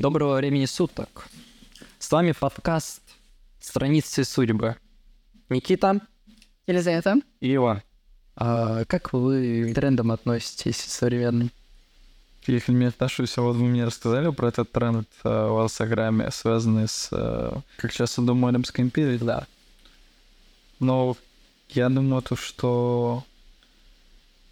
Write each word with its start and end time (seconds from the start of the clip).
Доброго 0.00 0.36
времени 0.36 0.64
суток. 0.64 1.28
С 1.98 2.10
вами 2.10 2.32
подкаст 2.32 3.02
«Страницы 3.60 4.24
судьбы». 4.24 4.76
Никита 5.50 6.00
Елизавета. 6.66 7.16
и 7.40 7.48
Ива. 7.52 7.82
А 8.34 8.86
как 8.86 9.12
вы 9.12 9.70
к 9.70 9.74
трендам 9.74 10.10
относитесь 10.10 10.78
современным? 10.78 11.50
Я 12.46 12.60
к 12.60 12.68
ним 12.68 12.88
отношусь, 12.88 13.36
а 13.36 13.42
вот 13.42 13.56
вы 13.56 13.66
мне 13.66 13.84
рассказали 13.84 14.30
про 14.30 14.48
этот 14.48 14.72
тренд 14.72 15.06
э, 15.22 15.28
в 15.28 15.62
Инстаграме, 15.62 16.30
связанный 16.30 16.88
с, 16.88 17.10
э, 17.12 17.60
как 17.76 17.92
часто 17.92 18.22
думаю, 18.22 18.54
Римской 18.54 18.82
империей. 18.82 19.18
Да. 19.18 19.46
Но 20.78 21.14
я 21.68 21.90
думаю, 21.90 22.22
то, 22.22 22.36
что 22.36 23.22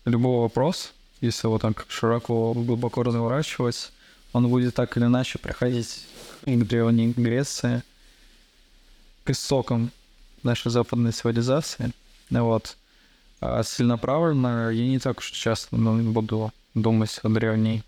любой 0.05 0.43
вопрос, 0.43 0.93
если 1.23 1.47
его 1.47 1.59
там 1.59 1.73
как 1.73 1.91
широко, 1.91 2.53
глубоко 2.53 3.03
разворачивать, 3.03 3.93
он 4.33 4.49
будет 4.49 4.75
так 4.75 4.97
или 4.97 5.05
иначе 5.05 5.39
приходить 5.39 6.05
к 6.45 6.65
древней 6.65 7.13
Греции, 7.13 7.83
к 9.25 9.31
истокам 9.31 9.91
нашей 10.43 10.71
западной 10.71 11.13
цивилизации. 11.13 11.93
Вот. 12.31 12.77
А 13.41 13.63
целенаправленно 13.63 14.71
я 14.71 14.87
не 14.87 14.99
так 14.99 15.19
уж 15.19 15.31
часто 15.31 15.77
ну, 15.77 16.13
буду 16.13 16.53
думать 16.75 17.19
о 17.23 17.29
древней 17.29 17.83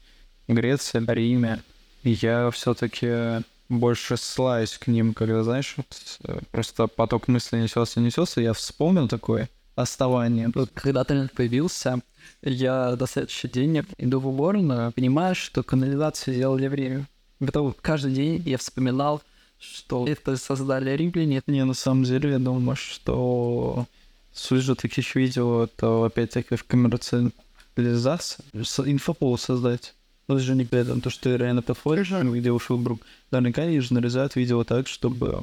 Греции, 0.49 1.05
о 1.07 1.15
Риме. 1.15 1.63
Я 2.03 2.51
все-таки 2.51 3.43
больше 3.69 4.17
ссылаюсь 4.17 4.79
к 4.79 4.87
ним, 4.87 5.15
когда, 5.15 5.43
знаешь, 5.45 5.75
вот, 5.77 6.19
э, 6.25 6.41
просто 6.51 6.89
поток 6.89 7.29
мыслей 7.29 7.63
несется, 7.63 8.01
несется, 8.01 8.41
я 8.41 8.53
вспомнил 8.53 9.07
такое 9.07 9.49
оставание. 9.83 10.51
Вот 10.55 10.71
когда 10.75 11.05
тренд 11.05 11.33
появился, 11.33 12.01
я 12.43 12.97
до 12.97 13.07
следующий 13.07 13.49
день 13.49 13.85
иду 13.99 14.21
в 14.21 14.29
уборную, 14.29 14.93
понимаю, 14.93 15.35
что 15.35 15.63
канализацию 15.63 16.35
сделали 16.35 16.69
в 16.69 16.75
Риме. 16.75 17.07
Потом 17.39 17.75
каждый 17.81 18.13
день 18.13 18.43
я 18.47 18.59
вспоминал, 18.59 19.23
что 19.59 20.07
это 20.07 20.37
создали 20.37 20.97
римляне. 20.97 21.43
Не, 21.47 21.65
на 21.65 21.75
самом 21.75 22.05
деле, 22.05 22.31
я 22.31 22.39
думаю, 22.39 22.77
что 22.77 23.87
суть 24.33 24.63
же 24.63 24.75
таких 24.75 25.15
видео, 25.15 25.65
это 25.65 26.05
опять-таки 26.07 26.57
в 26.57 26.65
коммерциализации, 26.65 28.45
инфоповод 28.55 29.41
создать. 29.41 29.95
Ну, 30.29 30.37
это 30.37 30.45
же 30.45 30.55
не 30.55 30.65
при 30.65 30.81
этом 30.81 31.01
то, 31.01 31.11
что 31.11 31.25
ты 31.25 31.37
реально 31.37 31.63
подходишь, 31.63 32.11
где 32.11 32.53
ушел 32.53 32.79
друг. 32.79 33.01
Наверняка 33.31 33.63
они 33.63 33.81
же 33.81 33.93
нарезают 33.95 34.37
видео 34.37 34.63
так, 34.65 34.87
чтобы 34.87 35.43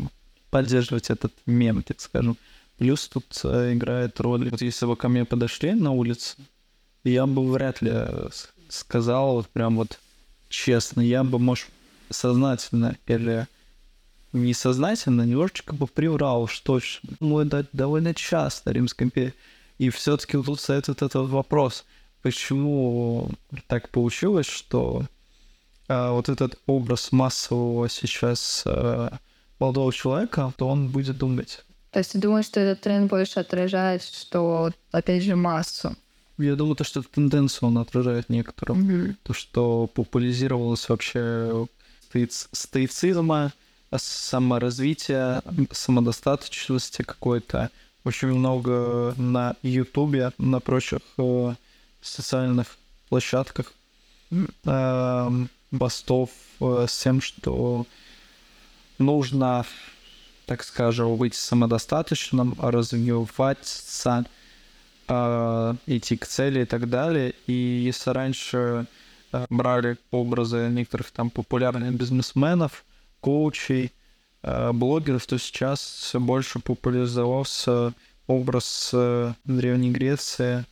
поддерживать 0.49 1.09
этот 1.09 1.33
мем, 1.45 1.83
так 1.83 1.99
скажем. 1.99 2.37
Плюс 2.77 3.07
тут 3.07 3.25
э, 3.43 3.73
играет 3.73 4.19
роль, 4.19 4.49
вот 4.49 4.61
если 4.61 4.85
бы 4.85 4.95
ко 4.95 5.09
мне 5.09 5.25
подошли 5.25 5.73
на 5.73 5.91
улице, 5.91 6.35
я 7.03 7.25
бы 7.25 7.51
вряд 7.51 7.81
ли 7.81 7.91
э, 7.91 8.29
сказал 8.69 9.35
вот 9.35 9.47
прям 9.49 9.77
вот 9.77 9.99
честно, 10.49 11.01
я 11.01 11.23
бы, 11.23 11.39
может, 11.39 11.67
сознательно 12.09 12.97
или 13.07 13.47
несознательно 14.33 15.23
немножечко 15.23 15.73
бы 15.73 15.87
приврал, 15.87 16.47
что 16.47 16.79
ну, 17.19 17.39
это 17.39 17.65
довольно 17.73 18.13
часто 18.13 18.71
Римская 18.71 19.07
империя. 19.07 19.33
И 19.77 19.89
все-таки 19.89 20.41
тут 20.41 20.59
стоит 20.59 20.87
вот 20.87 21.01
этот 21.01 21.29
вопрос, 21.29 21.85
почему 22.21 23.31
так 23.67 23.89
получилось, 23.89 24.47
что 24.47 25.05
а, 25.87 26.11
вот 26.11 26.29
этот 26.29 26.59
образ 26.65 27.11
массового 27.11 27.89
сейчас 27.89 28.63
а, 28.65 29.17
молодого 29.59 29.93
человека, 29.93 30.53
то 30.57 30.67
он 30.67 30.89
будет 30.89 31.17
думать. 31.17 31.63
То 31.97 32.01
есть 32.01 32.11
ты 32.11 32.19
думаешь, 32.19 32.45
что 32.45 32.59
этот 32.59 32.81
тренд 32.81 33.09
больше 33.09 33.39
отражает, 33.39 34.03
что, 34.03 34.69
опять 34.91 35.23
же, 35.23 35.35
массу? 35.35 35.95
Я 36.37 36.55
думаю, 36.55 36.75
то, 36.75 36.83
что 36.83 36.99
эту 36.99 37.09
тенденцию 37.09 37.69
он 37.69 37.79
отражает 37.79 38.29
некоторым. 38.29 38.81
Мгм. 38.83 39.17
то, 39.23 39.33
что 39.33 39.87
популяризировалось 39.87 40.87
вообще 40.89 41.65
стоиц- 42.07 42.49
стоицизма, 42.51 43.51
саморазвития, 43.95 45.41
самодостаточности 45.71 47.01
какой-то. 47.01 47.71
Очень 48.03 48.27
много 48.27 49.15
на 49.17 49.55
Ютубе, 49.63 50.33
на 50.37 50.59
прочих 50.59 50.99
э, 51.17 51.55
социальных 51.99 52.77
площадках 53.09 53.73
эм, 54.65 55.49
постов 55.79 56.29
э, 56.59 56.85
с 56.87 56.95
тем, 57.01 57.21
что 57.21 57.87
нужно, 58.99 59.65
так 60.47 60.63
скажем, 60.63 61.15
быть 61.17 61.35
самодостаточным, 61.35 62.55
развиваться, 62.57 64.25
э, 65.07 65.75
идти 65.85 66.17
к 66.17 66.25
цели 66.25 66.61
и 66.61 66.65
так 66.65 66.89
далее. 66.89 67.33
И 67.47 67.53
если 67.53 68.11
раньше 68.11 68.87
э, 69.33 69.45
брали 69.49 69.97
образы 70.09 70.69
некоторых 70.69 71.11
там 71.11 71.29
популярных 71.29 71.93
бизнесменов, 71.93 72.85
коучей, 73.19 73.91
э, 74.41 74.71
блогеров, 74.71 75.27
то 75.27 75.37
сейчас 75.37 75.81
все 75.81 76.19
больше 76.21 76.59
популяризовался 76.59 77.93
образ 78.27 78.91
э, 78.93 79.33
Древней 79.43 79.91
Греции, 79.91 80.65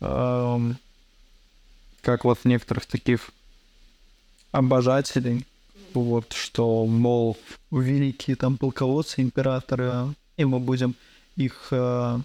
эм, 0.00 0.78
как 2.00 2.24
вот 2.24 2.38
некоторых 2.44 2.86
таких 2.86 3.30
обожателей, 4.50 5.44
вот, 6.00 6.32
что, 6.32 6.86
мол, 6.86 7.36
великие 7.70 8.36
там 8.36 8.56
полководцы, 8.56 9.20
императоры, 9.22 10.14
и 10.36 10.44
мы 10.44 10.60
будем 10.60 10.94
их 11.36 11.68
э, 11.70 12.18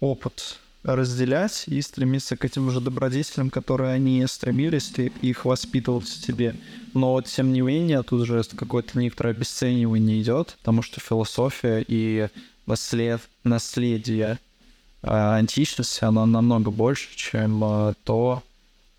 опыт 0.00 0.58
разделять 0.86 1.64
и 1.66 1.82
стремиться 1.82 2.36
к 2.36 2.44
этим 2.44 2.70
же 2.70 2.80
добродетелям, 2.80 3.50
которые 3.50 3.92
они 3.92 4.24
стремились, 4.28 4.92
и 4.96 5.12
их 5.20 5.44
воспитывать 5.44 6.06
в 6.06 6.24
себе. 6.24 6.54
Но, 6.94 7.20
тем 7.22 7.52
не 7.52 7.60
менее, 7.60 8.02
тут 8.02 8.24
же 8.26 8.42
какое-то 8.56 8.98
некоторое 8.98 9.30
обесценивание 9.30 10.22
идет, 10.22 10.56
потому 10.60 10.82
что 10.82 11.00
философия 11.00 11.84
и 11.86 12.28
наслед... 12.66 13.20
наследие 13.42 14.38
э, 15.02 15.08
античности, 15.08 16.04
оно 16.04 16.24
намного 16.24 16.70
больше, 16.70 17.08
чем 17.16 17.62
э, 17.64 17.94
то, 18.04 18.44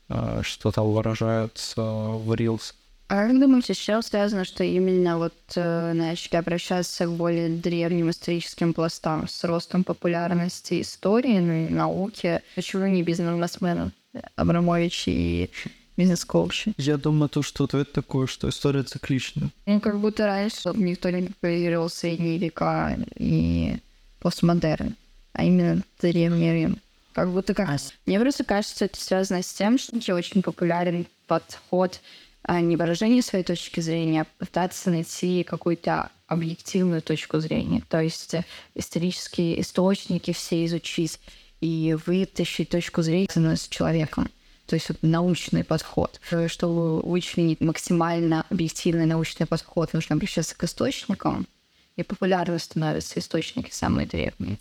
э, 0.09 0.41
что 0.43 0.71
там 0.71 0.91
выражают 0.91 1.57
в 1.77 2.33
Reels. 2.33 2.73
А 3.09 3.25
как 3.25 3.39
думаете, 3.39 3.73
с 3.73 3.77
чем 3.77 4.01
связано, 4.01 4.43
что 4.43 4.65
именно 4.65 5.17
вот 5.17 5.33
э, 5.55 5.93
начали 5.93 6.35
обращаться 6.35 7.05
к 7.05 7.11
более 7.11 7.47
древним 7.47 8.09
историческим 8.09 8.73
пластам, 8.73 9.29
с 9.29 9.45
ростом 9.45 9.85
популярности 9.85 10.81
истории, 10.81 11.39
ну, 11.39 11.53
и 11.53 11.69
науки? 11.69 12.41
Почему 12.55 12.85
не 12.87 13.03
бизнесмены 13.03 13.91
Абрамович 14.35 15.03
и 15.07 15.49
бизнес-коучи? 15.95 16.73
Я 16.77 16.97
думаю, 16.97 17.29
то, 17.29 17.41
что 17.43 17.63
ответ 17.63 17.93
такой, 17.93 18.27
что 18.27 18.49
история 18.49 18.83
циклична. 18.83 19.51
Ну, 19.65 19.79
как 19.79 19.99
будто 19.99 20.25
раньше 20.25 20.69
никто 20.75 21.09
не 21.09 21.27
популяризировал 21.29 21.89
средние 21.89 22.37
века 22.37 22.97
и 23.15 23.77
постмодерн, 24.19 24.97
а 25.31 25.45
именно 25.45 25.81
древний 26.01 26.51
Рим. 26.51 26.77
Как 27.13 27.31
будто 27.31 27.53
как... 27.53 27.69
Мне 28.05 28.19
просто 28.19 28.43
кажется, 28.43 28.83
это 28.83 28.99
связано 28.99 29.41
с 29.41 29.53
тем, 29.53 29.77
что 29.77 30.13
очень 30.13 30.41
популярен 30.41 31.07
подход 31.25 31.99
а 31.99 31.99
не 32.47 32.75
выражение 32.75 33.21
своей 33.21 33.43
точки 33.43 33.79
зрения, 33.79 34.21
а 34.21 34.27
пытаться 34.37 34.89
найти 34.89 35.43
какую-то 35.43 36.11
объективную 36.27 37.01
точку 37.01 37.39
зрения. 37.39 37.83
То 37.89 38.01
есть 38.01 38.33
э, 38.33 38.43
исторические 38.75 39.61
источники 39.61 40.33
все 40.33 40.65
изучить 40.65 41.19
и 41.61 41.97
вытащить 42.05 42.69
точку 42.69 43.01
зрения 43.01 43.55
с 43.55 43.67
человеком. 43.67 44.29
То 44.65 44.75
есть 44.75 44.89
вот 44.89 44.97
научный 45.01 45.63
подход. 45.63 46.19
Э, 46.31 46.47
Чтобы 46.47 47.01
вычленить 47.01 47.61
максимально 47.61 48.45
объективный 48.49 49.05
научный 49.05 49.45
подход, 49.45 49.93
нужно 49.93 50.15
обращаться 50.15 50.55
к 50.55 50.63
источникам, 50.63 51.47
и 51.95 52.03
популярны 52.03 52.59
становятся 52.59 53.19
источники 53.19 53.71
самые 53.71 54.07
древние. 54.07 54.59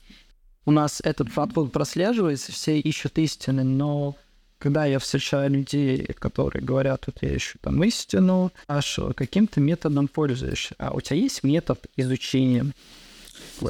У 0.65 0.71
нас 0.71 1.01
этот 1.05 1.33
подход 1.33 1.71
прослеживается, 1.71 2.51
все 2.51 2.81
ищут 2.81 3.19
истины, 3.19 3.63
но 3.63 4.17
когда 4.59 4.87
я 4.87 4.99
встречаю 4.99 5.51
людей, 5.51 6.07
которые 6.19 6.65
говорят, 6.65 7.07
вот 7.07 7.19
я 7.21 7.37
ищу 7.37 7.59
там 7.61 7.83
истину, 7.85 8.53
спрашиваю, 8.65 9.15
каким-то 9.15 9.61
методом 9.61 10.09
пользуешься, 10.09 10.75
а 10.79 10.93
у 10.93 11.01
тебя 11.01 11.17
есть 11.17 11.43
метод 11.43 11.87
изучения 11.97 12.67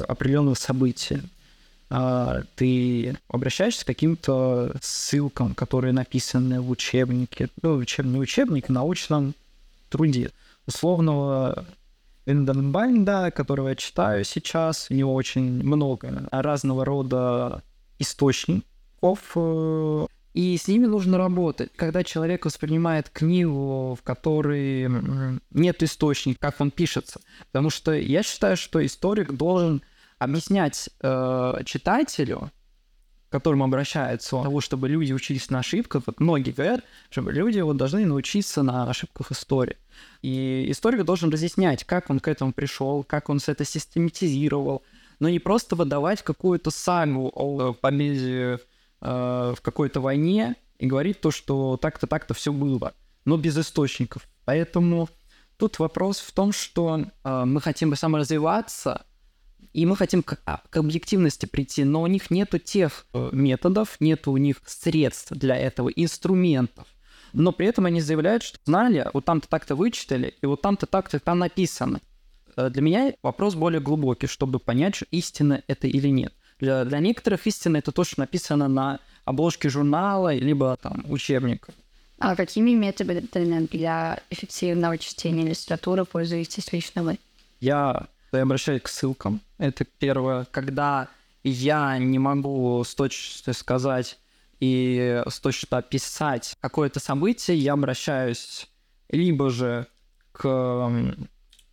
определенного 0.07 0.55
события? 0.55 1.21
А, 1.89 2.41
ты 2.55 3.17
обращаешься 3.29 3.83
к 3.83 3.87
каким-то 3.87 4.73
ссылкам, 4.81 5.53
которые 5.53 5.93
написаны 5.93 6.59
в 6.59 6.69
учебнике, 6.69 7.49
ну, 7.61 7.75
учебный 7.75 8.21
учебник 8.21 8.67
в 8.67 8.71
научном 8.71 9.33
труде. 9.89 10.31
Условного 10.65 11.65
Энденбайнда, 12.25 13.31
которого 13.31 13.69
я 13.69 13.75
читаю 13.75 14.25
сейчас, 14.25 14.87
у 14.89 14.93
него 14.93 15.13
очень 15.13 15.63
много 15.63 16.27
разного 16.29 16.83
рода 16.83 17.63
источников, 17.99 19.31
э, 19.35 20.07
и 20.37 20.55
с 20.55 20.67
ними 20.67 20.85
нужно 20.85 21.17
работать. 21.17 21.71
Когда 21.75 22.03
человек 22.03 22.45
воспринимает 22.45 23.09
книгу, 23.09 23.97
в 23.99 24.03
которой 24.03 24.87
нет 25.49 25.81
источника, 25.81 26.39
как 26.39 26.61
он 26.61 26.69
пишется. 26.69 27.21
Потому 27.47 27.71
что 27.71 27.91
я 27.93 28.21
считаю, 28.21 28.55
что 28.55 28.85
историк 28.85 29.31
должен 29.31 29.81
объяснять 30.19 30.91
э, 31.01 31.53
читателю 31.65 32.51
к 33.29 33.31
которым 33.31 33.61
обращаются, 33.61 34.29
того, 34.29 34.61
чтобы 34.61 34.87
люди 34.87 35.11
учились 35.11 35.49
на 35.49 35.59
ошибках, 35.59 36.03
вот 36.05 36.21
многие 36.21 36.51
говорят, 36.51 36.85
чтобы 37.09 37.33
люди 37.33 37.59
вот 37.59 37.75
должны 37.75 38.05
научиться 38.05 38.63
на 38.63 38.89
ошибках 38.89 39.33
истории. 39.33 39.75
И 40.21 40.67
историк 40.69 41.03
должен 41.03 41.29
разъяснять, 41.29 41.83
как 41.83 42.09
он 42.09 42.21
к 42.21 42.27
этому 42.29 42.53
пришел, 42.53 43.03
как 43.03 43.27
он 43.27 43.41
это 43.45 43.65
систематизировал, 43.65 44.81
но 45.19 45.27
не 45.27 45.39
просто 45.39 45.75
выдавать 45.75 46.21
какую-то 46.21 46.71
сагу 46.71 47.29
о 47.35 47.73
победе 47.73 48.59
э, 49.01 49.53
в 49.55 49.61
какой-то 49.61 50.01
войне 50.01 50.55
и 50.79 50.85
говорить 50.85 51.21
то, 51.21 51.31
что 51.31 51.77
так-то 51.77 52.07
так-то 52.07 52.33
все 52.33 52.51
было, 52.51 52.93
но 53.25 53.37
без 53.37 53.57
источников. 53.57 54.27
Поэтому 54.45 55.09
тут 55.57 55.79
вопрос 55.79 56.19
в 56.19 56.31
том, 56.31 56.51
что 56.51 57.05
э, 57.23 57.45
мы 57.45 57.61
хотим 57.61 57.89
бы 57.89 57.95
саморазвиваться, 57.95 59.05
и 59.73 59.85
мы 59.85 59.95
хотим 59.95 60.23
к, 60.23 60.39
а, 60.45 60.61
к 60.69 60.77
объективности 60.77 61.45
прийти, 61.45 61.83
но 61.83 62.01
у 62.01 62.07
них 62.07 62.31
нету 62.31 62.57
тех 62.57 63.05
э, 63.13 63.29
методов, 63.31 63.97
нету 63.99 64.31
у 64.31 64.37
них 64.37 64.61
средств 64.65 65.31
для 65.31 65.55
этого, 65.55 65.89
инструментов. 65.89 66.87
Но 67.33 67.51
при 67.51 67.67
этом 67.67 67.85
они 67.85 68.01
заявляют, 68.01 68.43
что 68.43 68.57
знали, 68.65 69.07
вот 69.13 69.25
там-то 69.25 69.47
так-то 69.47 69.75
вычитали, 69.75 70.33
и 70.41 70.45
вот 70.45 70.61
там-то 70.61 70.85
так-то 70.85 71.19
там 71.19 71.39
написано. 71.39 72.01
Э, 72.55 72.69
для 72.69 72.81
меня 72.81 73.13
вопрос 73.21 73.55
более 73.55 73.81
глубокий, 73.81 74.27
чтобы 74.27 74.59
понять, 74.59 74.95
что 74.95 75.05
истина 75.11 75.63
это 75.67 75.87
или 75.87 76.07
нет. 76.07 76.33
Для, 76.59 76.85
для 76.85 76.99
некоторых 76.99 77.45
истина 77.47 77.77
это 77.77 77.91
то, 77.91 78.03
что 78.03 78.19
написано 78.19 78.67
на 78.67 78.99
обложке 79.25 79.69
журнала, 79.69 80.33
либо 80.33 80.77
там 80.81 81.05
учебника. 81.09 81.73
А 82.19 82.35
какими 82.35 82.71
методами 82.71 83.67
для 83.67 84.19
эффективного 84.31 84.97
чтения 84.97 85.43
литературы 85.43 86.03
пользуетесь 86.03 86.71
лично 86.73 87.03
вы? 87.03 87.19
Я, 87.59 88.07
я 88.31 88.41
обращаюсь 88.41 88.81
к 88.81 88.87
ссылкам. 88.87 89.39
Это 89.59 89.85
первое. 89.85 90.45
Когда 90.49 91.09
я 91.43 91.97
не 91.99 92.17
могу 92.17 92.83
с 92.83 92.95
точностью 92.95 93.53
сказать 93.53 94.17
и 94.59 95.23
с 95.27 95.39
точностью 95.39 95.77
описать 95.77 96.55
какое-то 96.59 96.99
событие, 96.99 97.57
я 97.57 97.73
обращаюсь 97.73 98.67
либо 99.09 99.51
же 99.51 99.85
к 100.31 100.89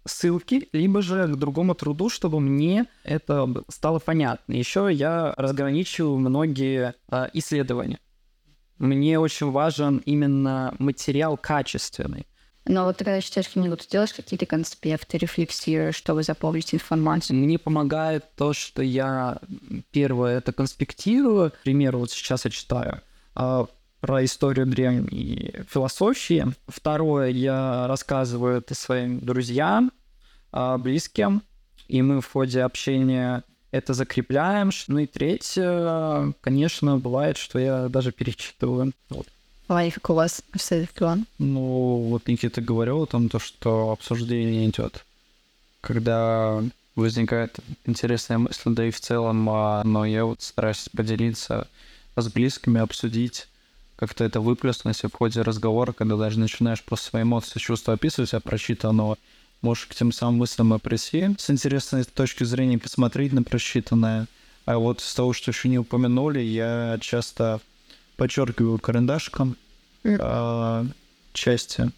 ссылке, 0.05 0.69
либо 0.73 1.03
же 1.03 1.27
к 1.27 1.37
другому 1.37 1.75
труду, 1.75 2.09
чтобы 2.09 2.41
мне 2.41 2.87
это 3.05 3.49
стало 3.69 3.99
понятно. 3.99 4.53
Еще 4.53 4.89
я 4.93 5.35
разграничиваю 5.37 6.19
многие 6.19 6.95
э, 7.11 7.29
исследования. 7.33 7.99
Мне 8.79 9.19
очень 9.19 9.51
важен 9.51 9.99
именно 9.99 10.75
материал 10.79 11.37
качественный. 11.37 12.27
Но 12.67 12.85
вот 12.85 12.97
ты 12.97 13.05
когда 13.05 13.21
читаешь 13.21 13.51
книгу, 13.51 13.77
ты 13.77 13.87
делаешь 13.89 14.15
какие-то 14.15 14.47
конспекты, 14.47 15.19
рефлексируешь, 15.19 15.97
чтобы 15.97 16.23
запомнить 16.23 16.75
информацию? 16.75 17.39
Мне 17.39 17.59
помогает 17.59 18.25
то, 18.37 18.55
что 18.55 18.83
я 18.83 19.39
первое 19.91 20.39
это 20.39 20.53
конспектирую. 20.53 21.51
К 21.51 21.59
примеру, 21.63 21.99
вот 22.01 22.11
сейчас 22.11 22.47
я 22.47 22.51
читаю 22.51 23.03
а, 23.35 23.67
про 24.05 24.23
историю 24.23 24.67
древней 24.67 25.55
философии. 25.67 26.45
Второе, 26.69 27.31
я 27.31 27.87
рассказываю 27.87 28.59
это 28.59 28.75
своим 28.75 29.19
друзьям, 29.21 29.93
а, 30.53 30.77
близким, 30.77 31.41
и 31.89 32.03
мы 32.03 32.21
в 32.21 32.31
ходе 32.31 32.61
общения 32.61 33.43
это 33.71 33.95
закрепляем. 33.95 34.73
Ну 34.89 34.99
и 34.99 35.07
третье, 35.07 36.35
конечно, 36.43 36.99
бывает, 36.99 37.39
что 37.39 37.59
я 37.59 37.89
даже 37.89 38.13
перечитываю. 38.13 38.93
Вот. 39.09 39.27
Лайф 39.71 39.97
у 40.07 40.13
вас 40.13 40.43
план? 40.95 41.25
Ну, 41.39 42.09
вот 42.11 42.29
Никита 42.29 42.61
говорил 42.61 43.05
о 43.05 43.07
том, 43.07 43.31
то, 43.31 43.39
что 43.39 43.91
обсуждение 43.91 44.69
идет. 44.69 45.03
Когда 45.81 46.63
возникает 46.95 47.59
интересная 47.87 48.37
мысль, 48.37 48.75
да 48.75 48.85
и 48.85 48.91
в 48.91 49.01
целом, 49.01 49.49
а, 49.49 49.83
но 49.83 50.05
я 50.05 50.27
вот 50.27 50.43
стараюсь 50.43 50.91
поделиться 50.95 51.69
с 52.17 52.29
близкими, 52.29 52.83
обсудить, 52.83 53.49
как-то 53.97 54.25
это 54.25 54.41
выплеснуть 54.41 55.03
в 55.03 55.13
ходе 55.13 55.43
разговора, 55.43 55.93
когда 55.93 56.17
даже 56.17 56.39
начинаешь 56.39 56.83
просто 56.83 57.11
свои 57.11 57.23
эмоции, 57.23 57.59
чувства 57.59 57.95
описывать, 57.95 58.35
а 58.35 58.41
прочитанного 58.41 59.17
можешь 59.65 59.87
к 59.87 59.95
тем 59.95 60.13
самым 60.13 60.39
мыслям 60.39 60.75
и 60.75 60.79
прийти, 60.79 61.35
с 61.39 61.51
интересной 61.51 62.05
точки 62.05 62.45
зрения 62.45 62.79
посмотреть 62.79 63.33
на 63.33 63.43
прочитанное. 63.43 64.27
А 64.67 64.79
вот 64.79 65.01
из 65.01 65.15
того, 65.15 65.33
что 65.33 65.51
еще 65.51 65.69
не 65.69 65.79
упомянули, 65.79 66.41
я 66.41 66.99
часто 67.01 67.61
подчеркиваю 68.17 68.79
карандашком 68.79 69.57
э, 70.05 70.85
части 71.33 71.91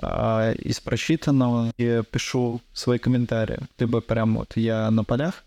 э, 0.00 0.54
из 0.58 0.80
прочитанного 0.80 1.72
и 1.76 2.02
пишу 2.10 2.60
свои 2.72 2.98
комментарии. 2.98 3.58
Либо 3.78 4.00
прям 4.00 4.36
вот 4.36 4.56
я 4.56 4.90
на 4.90 5.04
полях 5.04 5.44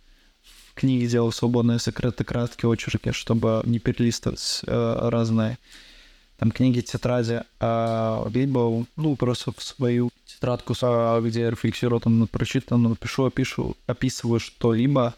в 0.70 0.74
книге 0.74 1.08
делал 1.08 1.32
свободные 1.32 1.80
секреты 1.80 2.24
краткие 2.24 2.72
очерки, 2.72 3.12
чтобы 3.12 3.62
не 3.66 3.80
перелистывать 3.80 4.62
э, 4.66 5.10
разные 5.10 5.58
там 6.40 6.52
книги, 6.52 6.80
тетради, 6.80 7.42
а, 7.60 8.26
либо, 8.34 8.86
ну, 8.96 9.16
просто 9.18 9.52
в 9.52 9.62
свою 9.62 10.10
тетрадку, 10.26 10.74
где 10.74 11.42
я 11.42 11.50
рефлексирую 11.50 12.00
там 12.00 12.20
над 12.20 12.32
прочитанным, 12.32 12.96
пишу, 12.96 13.26
опишу, 13.26 13.76
описываю 13.88 14.40
что-либо, 14.40 15.14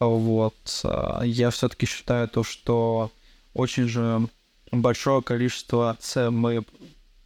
вот, 0.00 0.80
а, 0.84 1.22
я 1.22 1.50
все-таки 1.50 1.86
считаю 1.86 2.28
то, 2.28 2.42
что 2.42 3.12
очень 3.54 3.88
же 3.88 4.26
большое 4.72 5.22
количество 5.22 5.96
мы, 6.30 6.64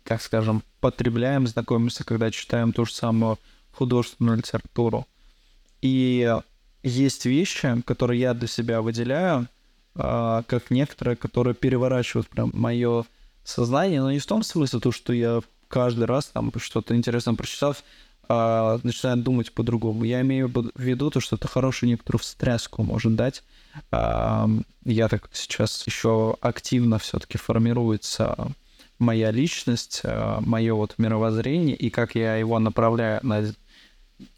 как 0.04 0.20
скажем, 0.20 0.62
потребляем, 0.80 1.46
знакомимся, 1.46 2.04
когда 2.04 2.30
читаем 2.30 2.72
ту 2.72 2.84
же 2.84 2.92
самую 2.92 3.38
художественную 3.72 4.36
литературу. 4.36 5.06
И 5.80 6.36
есть 6.82 7.24
вещи, 7.24 7.80
которые 7.86 8.20
я 8.20 8.34
для 8.34 8.48
себя 8.48 8.82
выделяю, 8.82 9.48
а, 9.94 10.42
как 10.46 10.70
некоторые, 10.70 11.16
которые 11.16 11.54
переворачивают 11.54 12.28
прям 12.28 12.50
мое 12.52 13.04
сознание, 13.44 14.00
но 14.00 14.12
не 14.12 14.18
в 14.18 14.26
том 14.26 14.42
смысле, 14.42 14.80
то, 14.80 14.92
что 14.92 15.12
я 15.12 15.40
каждый 15.68 16.04
раз 16.04 16.26
там 16.26 16.52
что-то 16.58 16.94
интересное 16.94 17.34
прочитав, 17.34 17.82
а, 18.28 18.78
начинаю 18.82 19.18
думать 19.18 19.52
по-другому. 19.52 20.04
Я 20.04 20.20
имею 20.20 20.48
в 20.48 20.80
виду 20.80 21.10
то, 21.10 21.20
что 21.20 21.36
это 21.36 21.48
хорошую 21.48 21.90
некоторую 21.90 22.20
встряску 22.20 22.82
может 22.82 23.14
дать. 23.16 23.42
А, 23.90 24.48
я 24.84 25.08
так 25.08 25.28
сейчас 25.32 25.86
еще 25.86 26.36
активно 26.40 26.98
все-таки 26.98 27.38
формируется 27.38 28.52
моя 28.98 29.30
личность, 29.30 30.02
а, 30.04 30.40
мое 30.40 30.74
вот 30.74 30.94
мировоззрение 30.98 31.76
и 31.76 31.90
как 31.90 32.14
я 32.14 32.36
его 32.36 32.58
направляю 32.58 33.20
на 33.22 33.52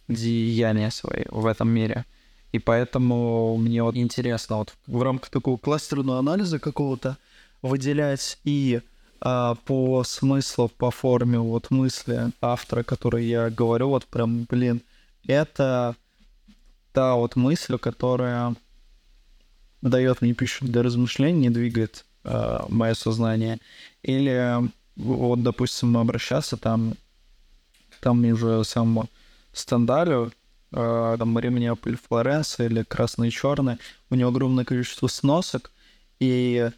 деяния 0.08 0.90
свои 0.90 1.24
в 1.30 1.46
этом 1.46 1.68
мире. 1.68 2.04
И 2.52 2.58
поэтому 2.58 3.56
мне 3.56 3.82
вот 3.82 3.96
интересно 3.96 4.58
вот 4.58 4.74
в 4.86 5.02
рамках 5.02 5.30
такого 5.30 5.56
кластерного 5.56 6.18
анализа 6.20 6.58
какого-то 6.58 7.16
выделять 7.62 8.38
и 8.44 8.80
а, 9.26 9.54
по 9.54 10.04
смыслу, 10.04 10.68
по 10.68 10.90
форме 10.90 11.38
вот 11.38 11.70
мысли 11.70 12.30
автора, 12.42 12.82
который 12.82 13.24
я 13.24 13.48
говорю, 13.48 13.88
вот 13.88 14.04
прям, 14.04 14.44
блин, 14.44 14.82
это 15.26 15.96
та 16.92 17.14
вот 17.14 17.34
мысль, 17.34 17.78
которая 17.78 18.54
дает 19.80 20.20
мне 20.20 20.34
пищу 20.34 20.66
для 20.66 20.82
размышлений, 20.82 21.48
двигает 21.48 22.04
э, 22.24 22.58
мое 22.68 22.92
сознание. 22.92 23.60
Или 24.02 24.70
вот, 24.94 25.42
допустим, 25.42 25.96
обращаться 25.96 26.58
там, 26.58 26.94
там 28.00 28.22
уже 28.26 28.62
сам 28.64 29.08
Стендалю, 29.54 30.32
э, 30.72 31.16
там 31.18 31.38
Ремнеполь 31.38 31.96
Флоренция 31.96 32.66
или 32.66 32.82
Красный 32.82 33.30
Черный, 33.30 33.78
у 34.10 34.16
него 34.16 34.28
огромное 34.28 34.66
количество 34.66 35.06
сносок, 35.06 35.70
и 36.20 36.70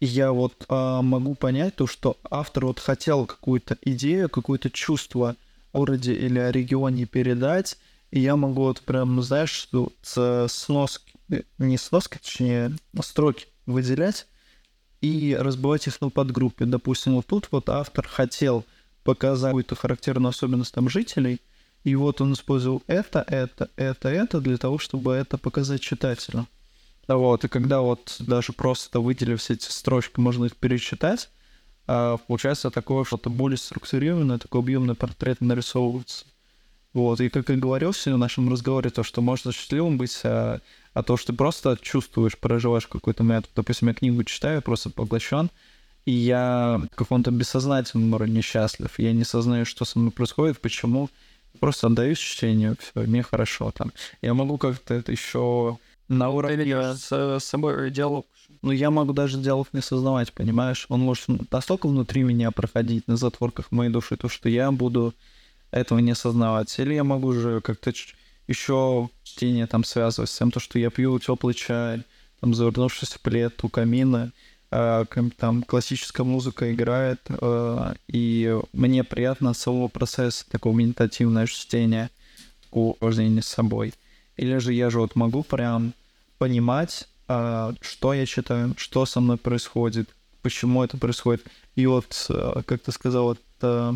я 0.00 0.32
вот 0.32 0.64
а, 0.68 1.02
могу 1.02 1.34
понять 1.34 1.76
то, 1.76 1.86
что 1.86 2.16
автор 2.30 2.66
вот 2.66 2.78
хотел 2.78 3.26
какую-то 3.26 3.76
идею, 3.82 4.28
какое-то 4.28 4.70
чувство 4.70 5.36
о 5.72 5.78
городе 5.78 6.14
или 6.14 6.38
о 6.38 6.52
регионе 6.52 7.06
передать, 7.06 7.78
и 8.10 8.20
я 8.20 8.36
могу 8.36 8.62
вот 8.62 8.80
прям, 8.82 9.20
знаешь, 9.22 9.68
с 10.02 10.46
сноски, 10.48 11.12
не 11.58 11.76
сноски, 11.76 12.18
точнее, 12.18 12.76
строки 13.02 13.46
выделять 13.66 14.26
и 15.00 15.36
разбивать 15.38 15.86
их 15.86 16.00
на 16.00 16.10
подгруппе. 16.10 16.64
Допустим, 16.64 17.16
вот 17.16 17.26
тут 17.26 17.48
вот 17.50 17.68
автор 17.68 18.06
хотел 18.06 18.64
показать 19.04 19.50
какую-то 19.50 19.74
характерную 19.74 20.30
особенность 20.30 20.74
там 20.74 20.88
жителей, 20.88 21.40
и 21.84 21.94
вот 21.94 22.20
он 22.20 22.32
использовал 22.32 22.82
это, 22.86 23.24
это, 23.26 23.70
это, 23.76 24.08
это 24.08 24.40
для 24.40 24.56
того, 24.56 24.78
чтобы 24.78 25.14
это 25.14 25.38
показать 25.38 25.80
читателю. 25.80 26.46
Вот, 27.08 27.44
и 27.44 27.48
когда 27.48 27.80
вот 27.80 28.16
даже 28.20 28.52
просто 28.52 29.00
выделив 29.00 29.40
все 29.40 29.54
эти 29.54 29.70
строчки, 29.70 30.20
можно 30.20 30.44
их 30.44 30.56
пересчитать, 30.56 31.30
а, 31.86 32.18
получается 32.18 32.70
такое 32.70 33.04
что-то 33.04 33.30
более 33.30 33.56
структурированное, 33.56 34.38
такой 34.38 34.60
объемный 34.60 34.94
портрет 34.94 35.40
нарисовывается. 35.40 36.26
Вот, 36.92 37.20
и 37.20 37.30
как 37.30 37.48
я 37.48 37.56
говорил 37.56 37.94
сегодня 37.94 38.16
в 38.16 38.20
нашем 38.20 38.50
разговоре, 38.50 38.90
то, 38.90 39.02
что 39.02 39.22
можно 39.22 39.52
счастливым 39.52 39.96
быть, 39.96 40.20
а, 40.22 40.60
а 40.92 41.02
то, 41.02 41.16
что 41.16 41.32
ты 41.32 41.36
просто 41.36 41.78
чувствуешь, 41.80 42.36
проживаешь 42.36 42.86
какой-то 42.86 43.22
момент. 43.22 43.48
Допустим, 43.56 43.88
я 43.88 43.94
книгу 43.94 44.22
читаю, 44.24 44.60
просто 44.60 44.90
поглощен, 44.90 45.50
и 46.04 46.12
я 46.12 46.80
в 46.92 46.94
каком-то 46.94 47.30
бессознательном 47.30 48.12
уровне 48.12 48.42
счастлив. 48.42 48.98
Я 48.98 49.12
не 49.12 49.24
сознаю, 49.24 49.64
что 49.64 49.84
со 49.86 49.98
мной 49.98 50.10
происходит, 50.10 50.60
почему. 50.60 51.08
Просто 51.60 51.86
отдаюсь 51.86 52.18
чтению, 52.18 52.76
все, 52.78 53.06
мне 53.06 53.22
хорошо 53.22 53.70
там. 53.70 53.92
Я 54.20 54.34
могу 54.34 54.58
как-то 54.58 54.94
это 54.94 55.10
еще 55.12 55.78
на 56.08 56.30
уровне 56.30 56.94
с, 56.94 57.38
собой 57.40 57.90
диалог. 57.90 58.26
Ну, 58.62 58.72
я 58.72 58.90
могу 58.90 59.12
даже 59.12 59.38
диалог 59.38 59.68
не 59.72 59.82
сознавать, 59.82 60.32
понимаешь? 60.32 60.86
Он 60.88 61.00
может 61.00 61.26
настолько 61.50 61.86
внутри 61.86 62.22
меня 62.22 62.50
проходить 62.50 63.06
на 63.06 63.16
затворках 63.16 63.70
моей 63.70 63.90
души, 63.90 64.16
то, 64.16 64.28
что 64.28 64.48
я 64.48 64.72
буду 64.72 65.14
этого 65.70 65.98
не 65.98 66.12
осознавать. 66.12 66.76
Или 66.78 66.94
я 66.94 67.04
могу 67.04 67.32
же 67.32 67.60
как-то 67.60 67.92
еще 68.46 69.10
чтение 69.22 69.66
там 69.66 69.84
связывать 69.84 70.30
с 70.30 70.38
тем, 70.38 70.50
то, 70.50 70.60
что 70.60 70.78
я 70.78 70.90
пью 70.90 71.18
теплый 71.18 71.54
чай, 71.54 72.02
там, 72.40 72.54
завернувшись 72.54 73.12
в 73.12 73.20
плед 73.20 73.62
у 73.62 73.68
камина, 73.68 74.32
э, 74.70 75.04
там 75.36 75.62
классическая 75.62 76.24
музыка 76.24 76.72
играет, 76.72 77.20
э, 77.28 77.94
и 78.08 78.58
мне 78.72 79.04
приятно 79.04 79.50
от 79.50 79.58
самого 79.58 79.88
процесса 79.88 80.48
такого 80.48 80.74
медитативного 80.74 81.46
чтения, 81.46 82.10
такого 82.62 82.96
вождения 83.00 83.42
с 83.42 83.48
собой. 83.48 83.92
Или 84.38 84.58
же 84.58 84.72
я 84.72 84.88
же 84.88 85.00
вот 85.00 85.16
могу 85.16 85.42
прям 85.42 85.92
понимать, 86.38 87.08
э, 87.28 87.72
что 87.80 88.14
я 88.14 88.24
читаю, 88.24 88.74
что 88.78 89.04
со 89.04 89.20
мной 89.20 89.36
происходит, 89.36 90.08
почему 90.42 90.82
это 90.82 90.96
происходит. 90.96 91.44
И 91.76 91.86
вот, 91.86 92.26
э, 92.30 92.62
как 92.64 92.80
ты 92.80 92.92
сказал, 92.92 93.32
это 93.32 93.94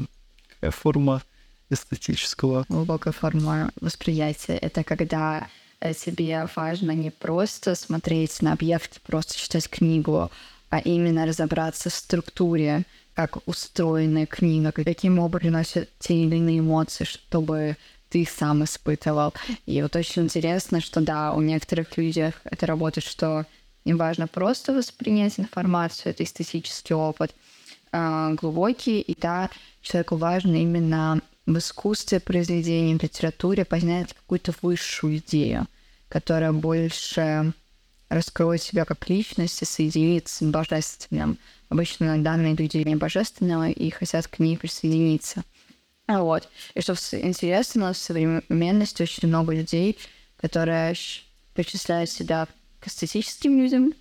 форма 0.71 1.23
эстетического. 1.71 2.65
Глубокая 2.69 3.13
форма 3.13 3.71
восприятия— 3.81 4.57
это 4.63 4.85
когда 4.85 5.49
э, 5.81 5.95
тебе 5.95 6.47
важно 6.55 6.93
не 6.93 7.11
просто 7.11 7.75
смотреть 7.75 8.43
на 8.43 8.53
объект, 8.53 9.01
просто 9.03 9.37
читать 9.37 9.69
книгу, 9.69 10.31
а 10.71 10.79
именно 10.79 11.27
разобраться 11.27 11.91
в 11.91 11.95
структуре, 11.95 12.85
как 13.15 13.47
устроена 13.47 14.27
книга, 14.27 14.73
каким 14.73 15.19
образом 15.19 15.53
носят 15.53 15.89
те 15.99 16.15
или 16.15 16.37
иные 16.37 16.61
эмоции, 16.61 17.05
чтобы 17.05 17.77
ты 18.13 18.29
сам 18.31 18.63
испытывал. 18.63 19.33
И 19.65 19.81
вот 19.81 19.97
очень 19.97 20.25
интересно, 20.25 20.83
что 20.83 21.01
да, 21.01 21.33
у 21.33 21.41
некоторых 21.41 21.97
людей 21.97 22.33
это 22.45 22.67
работает, 22.67 23.07
что 23.07 23.47
им 23.85 23.97
важно 23.97 24.29
просто 24.29 24.75
воспринять 24.75 25.41
информацию, 25.41 26.11
это 26.13 26.23
эстетический 26.23 26.95
опыт, 26.95 27.35
э, 27.91 28.35
глубокий, 28.35 29.01
и 29.01 29.19
да, 29.19 29.49
человеку 29.81 30.17
важно 30.17 30.57
именно 30.57 31.23
в 31.47 31.57
искусстве, 31.57 32.21
произведении, 32.21 32.99
в 32.99 33.03
литературе 33.03 33.65
познать 33.65 34.13
какую-то 34.13 34.55
высшую 34.61 35.17
идею, 35.17 35.67
которая 36.09 36.53
больше 36.53 37.55
раскроет 38.11 38.61
себя 38.61 38.85
как 38.85 39.09
личность 39.09 39.63
и 39.63 39.65
соединит 39.65 40.29
с 40.29 40.43
божественным. 40.43 41.39
Обычно 41.71 42.23
данные 42.23 42.55
люди 42.55 42.77
не 42.77 42.95
божественного 42.95 43.71
и 43.71 43.89
хотят 43.89 44.29
к 44.29 44.39
ней 44.39 44.59
присоединиться. 44.59 45.45
Вот. 46.09 46.49
И 46.75 46.81
что 46.81 46.95
интересно, 47.13 47.93
в 47.93 47.97
современности 47.97 49.03
очень 49.03 49.29
много 49.29 49.55
людей, 49.55 49.99
которые 50.37 50.95
причисляют 51.55 52.11
себя 52.11 52.49
к 52.81 52.89
эстетическим 52.89 53.59
людям, 53.59 53.95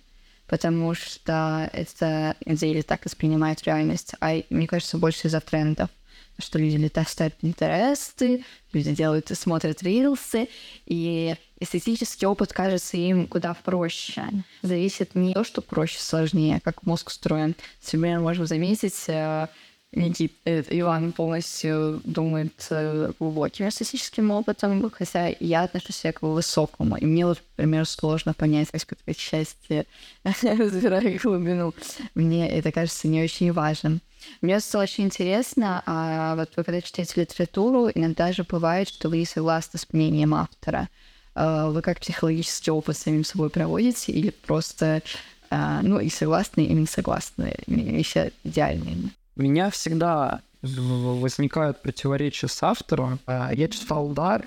потому 0.46 0.94
что 0.94 1.70
это 1.72 2.36
идеи 2.44 2.82
так 2.82 3.04
воспринимают 3.04 3.62
реальность, 3.62 4.14
а 4.20 4.42
мне 4.50 4.66
кажется, 4.66 4.98
больше 4.98 5.28
из-за 5.28 5.40
трендов 5.40 5.90
что 6.38 6.58
люди 6.58 6.76
летают 6.76 7.34
интересы, 7.42 8.44
люди 8.72 8.94
делают 8.94 9.30
и 9.30 9.34
смотрят 9.34 9.82
рилсы, 9.82 10.48
и 10.86 11.36
эстетический 11.60 12.26
опыт 12.26 12.52
кажется 12.52 12.96
им 12.96 13.26
куда 13.26 13.54
проще. 13.54 14.24
Зависит 14.62 15.14
не 15.14 15.34
то, 15.34 15.44
что 15.44 15.62
проще, 15.62 15.98
сложнее, 16.00 16.60
как 16.62 16.82
мозг 16.84 17.08
устроен. 17.08 17.54
Например, 17.84 18.20
можем 18.20 18.46
заметить, 18.46 19.04
э, 19.08 19.48
Никит, 19.92 20.32
э, 20.46 20.62
Иван 20.70 21.12
полностью 21.12 22.00
думает 22.04 22.66
э, 22.70 23.12
глубоким 23.18 23.68
эстетическим 23.68 24.30
опытом, 24.30 24.90
хотя 24.90 25.34
я 25.38 25.64
отношусь 25.64 26.02
к 26.14 26.22
высокому. 26.22 26.96
И 26.96 27.04
мне 27.04 27.26
например, 27.26 27.86
сложно 27.86 28.32
понять, 28.32 28.70
как 28.70 28.86
какой 28.86 29.14
части 29.14 29.86
разбираю 30.24 31.20
глубину. 31.22 31.74
Мне 32.14 32.48
это 32.50 32.72
кажется 32.72 33.06
не 33.06 33.22
очень 33.22 33.52
важным. 33.52 34.00
Мне 34.40 34.60
стало 34.60 34.84
очень 34.84 35.04
интересно, 35.04 35.82
а 35.84 36.36
вот 36.36 36.50
вы 36.56 36.64
когда 36.64 36.80
читаете 36.80 37.20
литературу, 37.20 37.90
иногда 37.94 38.32
же 38.32 38.44
бывает, 38.44 38.88
что 38.88 39.10
вы 39.10 39.26
согласны 39.26 39.78
с 39.78 39.92
мнением 39.92 40.34
автора. 40.34 40.88
А, 41.34 41.68
вы 41.68 41.82
как 41.82 42.00
психологический 42.00 42.70
опыт 42.70 42.96
самим 42.96 43.24
собой 43.24 43.50
проводите 43.50 44.12
или 44.12 44.30
просто, 44.30 45.02
а, 45.50 45.82
ну, 45.82 45.98
и 46.00 46.08
согласны, 46.08 46.64
и 46.64 46.72
не 46.72 46.86
согласны, 46.86 47.54
еще 47.66 48.32
идеальные? 48.44 49.10
У 49.36 49.42
меня 49.42 49.70
всегда 49.70 50.42
возникают 50.62 51.82
противоречия 51.82 52.48
с 52.48 52.62
автором. 52.62 53.18
А, 53.26 53.52
я 53.52 53.68
читал 53.68 54.10
«Удар» 54.10 54.44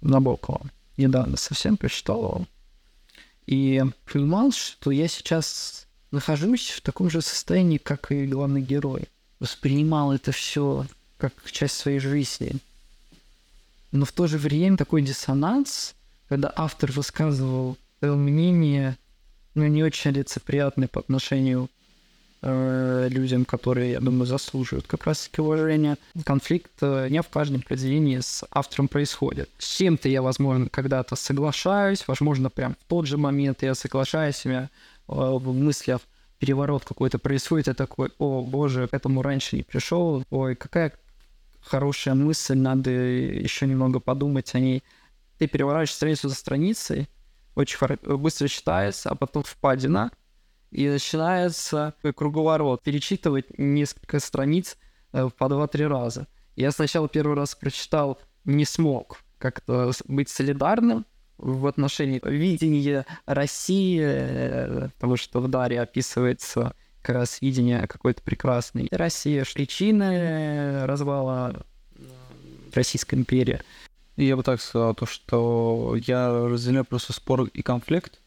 Набокова. 0.00 0.66
Недавно 0.96 1.36
совсем 1.36 1.76
прочитал 1.76 2.20
его. 2.22 2.46
И 3.46 3.82
понимал, 4.10 4.52
что 4.52 4.90
я 4.90 5.08
сейчас 5.08 5.86
нахожусь 6.10 6.70
в 6.70 6.80
таком 6.80 7.10
же 7.10 7.20
состоянии, 7.20 7.78
как 7.78 8.12
и 8.12 8.26
главный 8.26 8.62
герой. 8.62 9.08
Воспринимал 9.40 10.12
это 10.12 10.32
все 10.32 10.86
как 11.18 11.32
часть 11.50 11.76
своей 11.76 11.98
жизни. 11.98 12.56
Но 13.92 14.04
в 14.04 14.12
то 14.12 14.26
же 14.26 14.38
время 14.38 14.76
такой 14.76 15.02
диссонанс, 15.02 15.94
когда 16.28 16.52
автор 16.54 16.92
высказывал 16.92 17.76
мнение, 18.00 18.96
ну, 19.54 19.66
не 19.66 19.82
очень 19.82 20.12
лицеприятное 20.12 20.88
по 20.88 21.00
отношению 21.00 21.68
э, 22.42 23.08
людям, 23.10 23.44
которые, 23.44 23.92
я 23.92 24.00
думаю, 24.00 24.26
заслуживают 24.26 24.86
как 24.86 25.06
раз-таки 25.06 25.40
уважения. 25.40 25.96
Конфликт 26.24 26.72
э, 26.80 27.08
не 27.10 27.22
в 27.22 27.28
каждом 27.28 27.62
произведении 27.62 28.20
с 28.20 28.44
автором 28.50 28.88
происходит. 28.88 29.50
С 29.58 29.76
чем-то 29.76 30.08
я, 30.08 30.22
возможно, 30.22 30.68
когда-то 30.68 31.16
соглашаюсь, 31.16 32.06
возможно, 32.06 32.50
прям 32.50 32.74
в 32.74 32.88
тот 32.88 33.06
же 33.06 33.16
момент 33.16 33.62
я 33.62 33.74
соглашаюсь, 33.74 34.44
меня 34.44 34.70
Э, 35.10 35.38
в 35.38 35.52
мыслях 35.52 36.00
переворот 36.38 36.84
какой-то 36.84 37.18
происходит, 37.18 37.66
я 37.66 37.74
такой, 37.74 38.10
о, 38.18 38.42
боже, 38.42 38.86
к 38.86 38.94
этому 38.94 39.22
раньше 39.22 39.56
не 39.56 39.62
пришел, 39.62 40.24
ой, 40.30 40.54
какая 40.54 40.92
хорошая 41.60 42.14
мысль, 42.14 42.56
надо 42.56 42.90
еще 42.90 43.66
немного 43.66 44.00
подумать 44.00 44.54
о 44.54 44.60
ней. 44.60 44.82
Ты 45.38 45.48
переворачиваешь 45.48 45.94
страницу 45.94 46.28
за 46.28 46.34
страницей, 46.34 47.08
очень 47.56 47.76
быстро 48.16 48.48
читается, 48.48 49.10
а 49.10 49.14
потом 49.16 49.42
впадина, 49.42 50.12
и 50.70 50.88
начинается 50.88 51.94
круговорот, 52.14 52.82
перечитывать 52.82 53.58
несколько 53.58 54.20
страниц 54.20 54.76
э, 55.12 55.28
по 55.36 55.48
два-три 55.48 55.86
раза. 55.86 56.26
Я 56.56 56.70
сначала 56.70 57.08
первый 57.08 57.36
раз 57.36 57.54
прочитал, 57.54 58.18
не 58.44 58.64
смог 58.64 59.18
как-то 59.38 59.92
быть 60.06 60.28
солидарным, 60.28 61.06
в 61.40 61.66
отношении 61.66 62.20
видения 62.22 63.06
России, 63.26 64.00
э, 64.02 64.88
потому 64.94 65.16
что 65.16 65.40
в 65.40 65.48
Даре 65.48 65.80
описывается 65.80 66.74
как 67.02 67.16
раз 67.16 67.40
видение 67.40 67.86
какой-то 67.86 68.22
прекрасной 68.22 68.88
России, 68.90 69.42
причины 69.54 70.84
развала 70.86 71.64
Российской 72.74 73.14
империи. 73.14 73.60
Я 74.16 74.36
бы 74.36 74.42
так 74.42 74.60
сказал, 74.60 74.94
то, 74.94 75.06
что 75.06 75.96
я 76.06 76.30
разделяю 76.30 76.84
просто 76.84 77.14
спор 77.14 77.44
и 77.44 77.62
конфликт. 77.62 78.20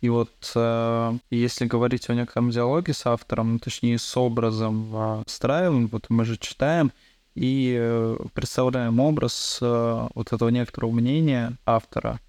И 0.00 0.08
вот 0.08 0.52
э, 0.54 1.18
если 1.30 1.64
говорить 1.64 2.08
о 2.10 2.14
неком 2.14 2.50
диалоге 2.50 2.92
с 2.92 3.06
автором, 3.06 3.54
ну, 3.54 3.58
точнее 3.58 3.98
с 3.98 4.16
образом 4.16 4.90
э, 4.92 5.22
строим, 5.26 5.88
вот 5.88 6.06
мы 6.10 6.24
же 6.24 6.36
читаем 6.36 6.92
и 7.34 7.76
э, 7.78 8.16
представляем 8.34 9.00
образ 9.00 9.58
э, 9.60 10.08
вот 10.14 10.32
этого 10.32 10.48
некоторого 10.50 10.92
мнения 10.92 11.56
автора, 11.64 12.20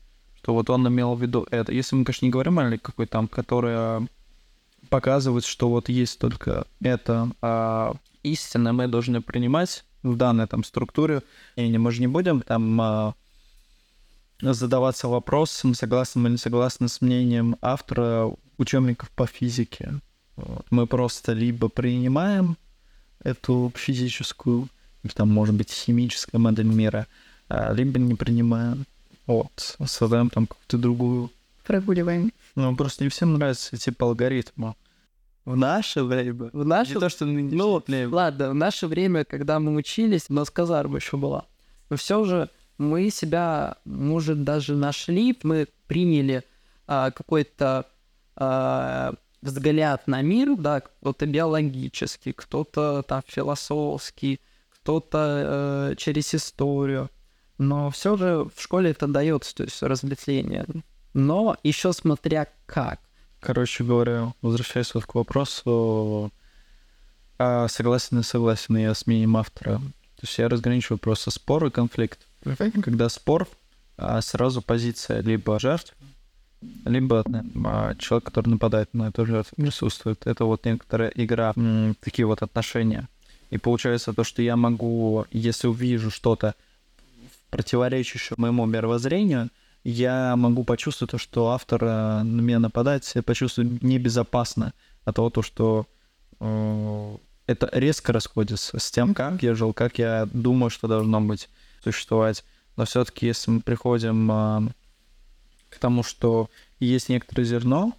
что 0.42 0.54
вот 0.54 0.70
он 0.70 0.88
имел 0.88 1.16
в 1.16 1.22
виду 1.22 1.46
это. 1.52 1.74
Если 1.74 1.96
мы, 1.96 2.06
конечно, 2.06 2.26
не 2.26 2.32
говорим 2.32 2.58
о 2.60 2.78
какой 2.78 3.06
там, 3.06 3.28
которая 3.28 4.08
показывает, 4.90 5.46
что 5.46 5.70
вот 5.70 5.90
есть 5.90 6.20
только 6.20 6.66
это, 6.82 7.30
а 7.42 7.96
истинно 8.24 8.74
мы 8.74 8.88
должны 8.88 9.22
принимать 9.22 9.84
в 10.04 10.16
данной 10.16 10.48
там 10.48 10.64
структуре. 10.64 11.22
И 11.56 11.78
мы 11.78 11.92
же 11.92 12.02
не 12.02 12.08
будем 12.08 12.42
там 12.42 12.80
а, 12.82 13.14
задаваться 14.42 15.08
вопросом, 15.08 15.74
согласны 15.74 16.22
или 16.22 16.32
не 16.32 16.38
согласны 16.38 16.88
с 16.88 17.02
мнением 17.02 17.58
автора 17.62 18.32
учебников 18.58 19.10
по 19.12 19.26
физике. 19.28 19.94
Вот. 20.36 20.66
Мы 20.70 20.86
просто 20.88 21.34
либо 21.34 21.70
принимаем 21.70 22.58
эту 23.24 23.72
физическую, 23.76 24.68
там, 25.16 25.30
может 25.30 25.56
быть, 25.56 25.72
химическая 25.72 26.40
модель 26.40 26.68
мира, 26.68 27.08
а, 27.50 27.74
либо 27.74 28.00
не 28.00 28.16
принимаем. 28.16 28.86
Вот, 29.26 29.78
создаем 29.86 30.30
там 30.30 30.48
какую-то 30.48 30.78
другую. 30.78 31.32
Прогуливаем. 31.66 32.32
Ну, 32.56 32.76
просто 32.76 33.04
не 33.04 33.10
всем 33.10 33.34
нравится 33.34 33.78
типа 33.78 34.06
алгоритма. 34.06 34.76
В 35.44 35.56
наше 35.56 36.04
время. 36.04 36.50
В 36.54 36.66
наше... 36.66 36.96
Не 36.96 37.00
то, 37.00 37.10
что 37.10 37.26
ну, 37.26 37.84
время. 37.86 38.10
ладно, 38.14 38.50
в 38.52 38.54
наше 38.54 38.88
время, 38.88 39.26
когда 39.26 39.60
мы 39.60 39.74
учились, 39.76 40.26
у 40.30 40.34
нас 40.34 40.50
казарма 40.50 40.98
еще 40.98 41.18
была. 41.18 41.46
Но 41.90 41.96
все 41.96 42.24
же 42.26 42.50
мы 42.78 43.10
себя, 43.10 43.78
может, 43.86 44.44
даже 44.44 44.76
нашли, 44.76 45.38
мы 45.44 45.68
приняли 45.88 46.44
а, 46.88 47.12
какой-то 47.12 47.86
а, 48.36 49.14
взгляд 49.42 50.08
на 50.08 50.22
мир, 50.22 50.56
да, 50.58 50.82
кто-то 50.82 51.26
биологический, 51.26 52.34
кто-то 52.34 53.04
там 53.04 53.24
философский, 53.28 54.40
кто-то 54.88 55.92
э, 55.92 55.96
через 55.98 56.34
историю 56.34 57.10
Но 57.58 57.90
все 57.90 58.16
же 58.16 58.48
в 58.56 58.62
школе 58.62 58.92
это 58.92 59.08
дается, 59.08 59.56
то 59.56 59.64
есть 59.64 59.82
разветвление. 59.82 60.66
Но 61.14 61.58
еще 61.64 61.92
смотря 61.92 62.48
как. 62.66 63.00
Короче 63.40 63.84
говоря, 63.84 64.34
возвращаясь 64.42 64.94
вот 64.94 65.06
к 65.06 65.16
вопросу, 65.16 66.32
а 67.38 67.68
согласен 67.68 68.20
и 68.20 68.24
согласен 68.24 68.78
я 68.78 68.94
с 68.94 69.08
мнением 69.08 69.38
автора. 69.38 69.80
То 69.80 70.24
есть 70.24 70.38
я 70.38 70.50
разграничиваю 70.50 71.00
просто 71.00 71.32
спор 71.32 71.66
и 71.66 71.70
конфликт. 71.70 72.27
Когда 72.44 73.10
спор, 73.10 73.48
а 73.98 74.22
сразу 74.22 74.62
позиция 74.62 75.22
либо 75.22 75.60
жертв, 75.60 75.96
либо 76.86 77.24
а, 77.66 77.96
человек, 77.96 78.26
который 78.26 78.50
нападает 78.50 78.94
на 78.94 79.10
эту 79.10 79.26
жертву, 79.26 79.56
присутствует. 79.58 80.26
Это 80.26 80.46
вот 80.46 80.66
некоторая 80.66 81.12
игра, 81.16 81.54
такие 82.02 82.26
вот 82.26 82.42
отношения. 82.42 83.08
И 83.50 83.58
получается 83.58 84.14
то, 84.14 84.24
что 84.24 84.42
я 84.42 84.56
могу, 84.56 85.26
если 85.32 85.68
увижу 85.68 86.12
что-то 86.12 86.56
противоречащее 87.50 88.36
моему 88.38 88.66
мировоззрению, 88.66 89.50
я 89.84 90.36
могу 90.36 90.64
почувствовать 90.64 91.12
то, 91.12 91.18
что 91.18 91.52
автор 91.52 91.82
на 91.82 92.42
меня 92.42 92.60
нападает, 92.60 93.10
я 93.16 93.24
почувствую 93.24 93.80
небезопасно 93.82 94.74
от 95.06 95.16
того, 95.16 95.30
то, 95.30 95.42
что 95.42 95.88
э, 96.42 97.18
это 97.46 97.70
резко 97.72 98.12
расходится 98.12 98.78
с 98.78 98.92
тем, 98.92 99.14
как 99.14 99.42
я 99.44 99.56
жил, 99.56 99.72
как 99.72 99.98
я 99.98 100.28
думаю, 100.34 100.70
что 100.70 100.90
должно 100.90 101.22
быть 101.22 101.48
существовать. 101.92 102.44
Но 102.76 102.86
все-таки, 102.86 103.26
если 103.26 103.52
мы 103.52 103.62
приходим 103.62 104.32
э, 104.32 104.70
к 105.70 105.80
тому, 105.80 106.04
что 106.04 106.50
есть 106.80 107.10
некоторое 107.10 107.44
зерно 107.44 107.94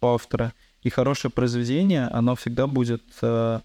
у 0.00 0.06
автора, 0.06 0.52
и 0.82 0.90
хорошее 0.90 1.32
произведение, 1.32 2.08
оно 2.08 2.34
всегда 2.36 2.66
будет 2.66 3.02
э, 3.22 3.60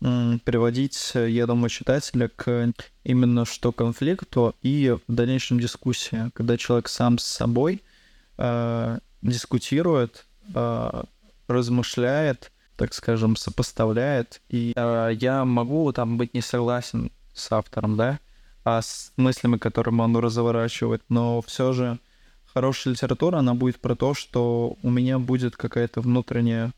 приводить, 0.00 1.12
я 1.14 1.46
думаю, 1.46 1.68
читателя 1.68 2.28
к 2.28 2.72
именно 3.04 3.44
что 3.44 3.70
конфликту 3.70 4.54
и 4.62 4.96
в 5.06 5.12
дальнейшем 5.12 5.60
дискуссии, 5.60 6.30
когда 6.34 6.56
человек 6.56 6.88
сам 6.88 7.18
с 7.18 7.24
собой 7.24 7.82
э, 8.38 8.98
дискутирует, 9.22 10.26
э, 10.54 11.02
размышляет, 11.48 12.50
так 12.76 12.94
скажем, 12.94 13.36
сопоставляет, 13.36 14.40
и 14.48 14.72
э, 14.74 15.10
я 15.20 15.44
могу 15.44 15.92
там 15.92 16.16
быть 16.16 16.32
не 16.32 16.40
согласен 16.40 17.12
с 17.34 17.52
автором, 17.52 17.96
да, 17.96 18.18
а 18.64 18.82
с 18.82 19.12
мыслями, 19.16 19.56
которыми 19.56 20.00
он 20.00 20.16
разворачивает, 20.16 21.02
но 21.08 21.40
все 21.42 21.72
же 21.72 21.98
хорошая 22.52 22.94
литература, 22.94 23.38
она 23.38 23.54
будет 23.54 23.80
про 23.80 23.94
то, 23.94 24.14
что 24.14 24.76
у 24.82 24.90
меня 24.90 25.18
будет 25.18 25.56
какая-то 25.56 26.00
внутренняя 26.00 26.72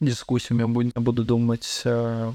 дискуссия, 0.00 0.54
я 0.56 0.66
буду, 0.66 0.92
я 0.94 1.00
буду 1.00 1.24
думать 1.24 1.82
э, 1.84 2.32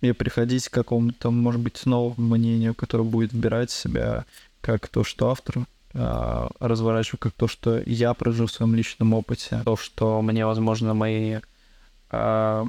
и 0.00 0.12
приходить 0.12 0.68
к 0.68 0.72
какому-то, 0.72 1.30
может 1.30 1.60
быть, 1.60 1.84
новому 1.86 2.36
мнению, 2.36 2.74
которое 2.74 3.04
будет 3.04 3.32
вбирать 3.32 3.70
в 3.70 3.74
себя 3.76 4.24
как 4.60 4.88
то, 4.88 5.04
что 5.04 5.30
автор 5.30 5.64
э, 5.94 6.48
разворачиваю, 6.58 7.18
как 7.18 7.32
то, 7.32 7.48
что 7.48 7.80
я 7.84 8.14
прожил 8.14 8.46
в 8.46 8.52
своем 8.52 8.74
личном 8.74 9.14
опыте, 9.14 9.62
то, 9.64 9.76
что 9.76 10.20
мне, 10.22 10.44
возможно, 10.46 10.94
мои 10.94 11.38
э, 12.10 12.64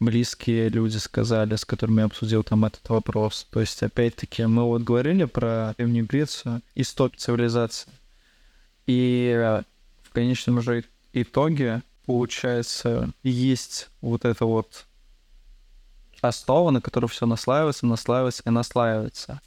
близкие 0.00 0.68
люди 0.68 0.96
сказали, 0.96 1.56
с 1.56 1.64
которыми 1.64 2.00
я 2.00 2.06
обсудил 2.06 2.42
там 2.42 2.64
этот 2.64 2.88
вопрос. 2.88 3.46
То 3.50 3.60
есть, 3.60 3.82
опять-таки, 3.82 4.46
мы 4.46 4.64
вот 4.64 4.82
говорили 4.82 5.24
про 5.24 5.74
Древнюю 5.76 6.06
Грецию, 6.06 6.62
исток 6.74 7.16
цивилизации. 7.16 7.90
И 8.86 9.32
э, 9.36 9.62
в 10.02 10.10
конечном 10.12 10.62
же 10.62 10.84
итоге, 11.12 11.82
получается, 12.06 13.10
есть 13.22 13.88
вот 14.00 14.24
это 14.24 14.44
вот 14.46 14.86
основа, 16.20 16.70
на 16.70 16.80
которой 16.80 17.06
все 17.06 17.26
наслаивается, 17.26 17.86
наслаивается 17.86 18.42
и 18.46 18.50
наслаивается. 18.50 19.40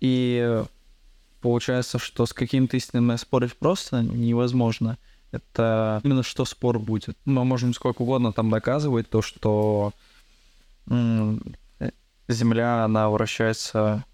И 0.00 0.64
получается, 1.40 1.98
что 1.98 2.26
с 2.26 2.32
каким-то 2.32 2.76
истинным 2.76 3.16
спорить 3.18 3.56
просто 3.56 4.02
невозможно. 4.02 4.98
Это 5.32 6.00
именно 6.04 6.22
что 6.22 6.44
спор 6.44 6.78
будет. 6.78 7.16
Мы 7.24 7.44
можем 7.44 7.74
сколько 7.74 8.02
угодно 8.02 8.32
там 8.32 8.50
доказывать 8.50 9.10
то, 9.10 9.22
что 9.22 9.92
Земля, 12.28 12.84
она 12.84 13.10
вращается 13.10 14.04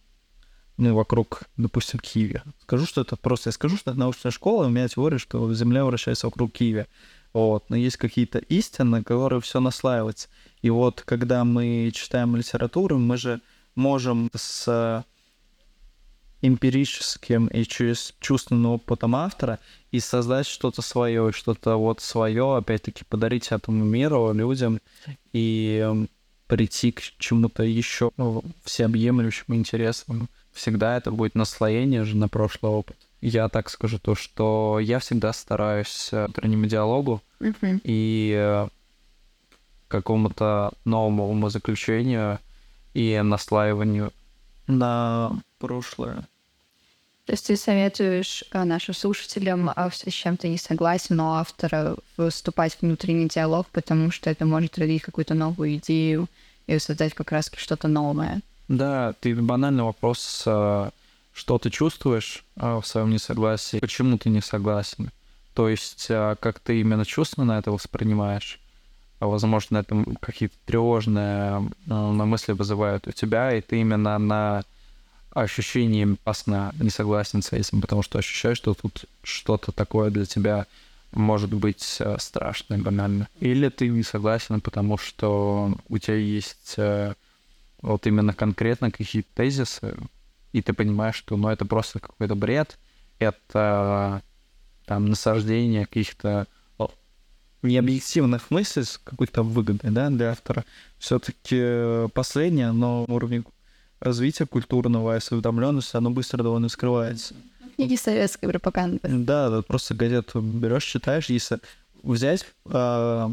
ну, 0.76 0.94
вокруг, 0.94 1.42
допустим, 1.56 1.98
Киева. 2.00 2.42
Скажу, 2.62 2.86
что 2.86 3.02
это 3.02 3.16
просто... 3.16 3.48
Я 3.48 3.52
скажу, 3.52 3.76
что 3.76 3.90
это 3.90 4.00
научная 4.00 4.32
школа, 4.32 4.66
у 4.66 4.70
меня 4.70 4.88
теория, 4.88 5.18
что 5.18 5.52
Земля 5.54 5.84
вращается 5.84 6.26
вокруг 6.26 6.52
Киева. 6.52 6.86
Вот. 7.32 7.70
Но 7.70 7.76
есть 7.76 7.96
какие-то 7.96 8.38
истины, 8.38 9.02
которые 9.02 9.40
все 9.40 9.60
наслаиваются. 9.60 10.28
И 10.60 10.70
вот 10.70 11.02
когда 11.02 11.44
мы 11.44 11.90
читаем 11.94 12.36
литературу, 12.36 12.98
мы 12.98 13.16
же 13.16 13.40
можем 13.74 14.30
с 14.34 15.04
эмпирическим 16.42 17.46
и 17.46 17.64
через 17.64 18.14
чувственным 18.20 18.72
опытом 18.72 19.16
автора 19.16 19.58
и 19.92 20.00
создать 20.00 20.46
что-то 20.46 20.82
свое, 20.82 21.32
что-то 21.32 21.76
вот 21.76 22.00
свое, 22.00 22.56
опять-таки 22.56 23.04
подарить 23.04 23.52
этому 23.52 23.84
миру, 23.84 24.32
людям 24.32 24.80
и 25.32 25.80
эм, 25.82 26.08
прийти 26.48 26.92
к 26.92 27.00
чему-то 27.00 27.62
еще 27.62 28.10
ну, 28.16 28.44
всеобъемлющему, 28.64 29.54
интересному. 29.56 30.26
Всегда 30.52 30.96
это 30.96 31.10
будет 31.10 31.34
наслоение 31.34 32.04
же 32.04 32.16
на 32.16 32.28
прошлый 32.28 32.72
опыт. 32.72 32.96
Я 33.20 33.48
так 33.48 33.70
скажу 33.70 33.98
то, 33.98 34.14
что 34.14 34.78
я 34.80 34.98
всегда 34.98 35.32
стараюсь 35.32 36.08
э, 36.12 36.24
внутреннему 36.24 36.66
диалогу 36.66 37.22
mm-hmm. 37.40 37.80
и 37.84 38.34
э, 38.36 38.68
какому-то 39.86 40.72
новому 40.84 41.28
умозаключению 41.28 42.40
и 42.94 43.20
наслаиванию 43.22 44.12
на 44.66 45.40
прошлое. 45.58 46.26
То 47.24 47.34
есть 47.34 47.46
ты 47.46 47.56
советуешь 47.56 48.42
э, 48.50 48.64
нашим 48.64 48.94
слушателям, 48.94 49.70
с 49.76 50.10
чем 50.10 50.36
ты 50.36 50.48
не 50.48 50.58
согласен, 50.58 51.16
но 51.16 51.36
автора 51.36 51.94
вступать 52.16 52.74
в 52.74 52.82
внутренний 52.82 53.28
диалог, 53.28 53.68
потому 53.70 54.10
что 54.10 54.28
это 54.28 54.44
может 54.44 54.76
родить 54.76 55.02
какую-то 55.02 55.34
новую 55.34 55.76
идею 55.76 56.26
и 56.66 56.78
создать 56.78 57.14
как 57.14 57.30
раз 57.30 57.50
что-то 57.56 57.86
новое. 57.86 58.40
Да, 58.66 59.14
ты 59.20 59.36
банальный 59.36 59.84
вопрос, 59.84 60.42
э, 60.46 60.90
что 61.32 61.58
ты 61.58 61.70
чувствуешь 61.70 62.44
э, 62.56 62.80
в 62.82 62.86
своем 62.86 63.10
несогласии, 63.10 63.78
почему 63.78 64.18
ты 64.18 64.28
не 64.28 64.40
согласен. 64.40 65.10
То 65.54 65.68
есть, 65.68 66.06
как 66.06 66.60
ты 66.60 66.80
именно 66.80 67.04
чувственно 67.04 67.52
это 67.52 67.70
воспринимаешь. 67.70 68.58
А, 69.20 69.26
возможно, 69.26 69.76
это 69.76 70.02
какие-то 70.18 70.56
тревожные 70.64 71.70
мысли 71.86 72.52
вызывают 72.52 73.06
у 73.06 73.12
тебя, 73.12 73.54
и 73.54 73.60
ты 73.60 73.78
именно 73.78 74.18
на 74.18 74.64
ощущением 75.34 76.18
опасно 76.22 76.74
не 76.78 76.90
согласен 76.90 77.42
с 77.42 77.52
этим, 77.52 77.80
потому 77.80 78.02
что 78.02 78.18
ощущаешь, 78.18 78.58
что 78.58 78.74
тут 78.74 79.04
что-то 79.22 79.72
такое 79.72 80.10
для 80.10 80.26
тебя 80.26 80.66
может 81.12 81.52
быть 81.52 81.96
э, 82.00 82.16
страшное, 82.18 82.78
банально. 82.78 83.28
Или 83.40 83.68
ты 83.68 83.88
не 83.88 84.02
согласен, 84.02 84.60
потому 84.60 84.96
что 84.96 85.76
у 85.88 85.98
тебя 85.98 86.16
есть 86.16 86.74
э, 86.76 87.14
вот 87.82 88.06
именно 88.06 88.32
конкретно 88.32 88.90
какие-то 88.90 89.28
тезисы, 89.34 89.96
и 90.52 90.62
ты 90.62 90.72
понимаешь, 90.72 91.16
что 91.16 91.36
ну, 91.36 91.48
это 91.48 91.64
просто 91.64 91.98
какой-то 91.98 92.34
бред, 92.34 92.78
это 93.18 94.22
там 94.86 95.06
насаждение 95.06 95.86
каких-то 95.86 96.46
необъективных 97.62 98.50
мыслей 98.50 98.82
с 98.82 98.98
какой-то 98.98 99.42
выгодой, 99.42 99.90
да, 99.90 100.10
для 100.10 100.32
автора. 100.32 100.64
Все-таки 100.98 101.56
э, 101.58 102.08
последнее, 102.12 102.72
но 102.72 103.04
на 103.06 103.44
уровне 104.02 104.12
развития 104.12 104.46
культурного 104.46 105.14
и 105.14 105.16
осведомленности, 105.16 105.96
оно 105.96 106.10
быстро 106.10 106.42
довольно 106.42 106.68
скрывается. 106.68 107.34
Книги 107.76 107.96
советской 107.96 108.48
пропаганды. 108.48 109.00
Да, 109.02 109.50
да, 109.50 109.62
просто 109.62 109.94
газету 109.94 110.40
берешь, 110.40 110.84
читаешь, 110.84 111.30
если 111.30 111.58
взять 112.02 112.46
э, 112.66 113.28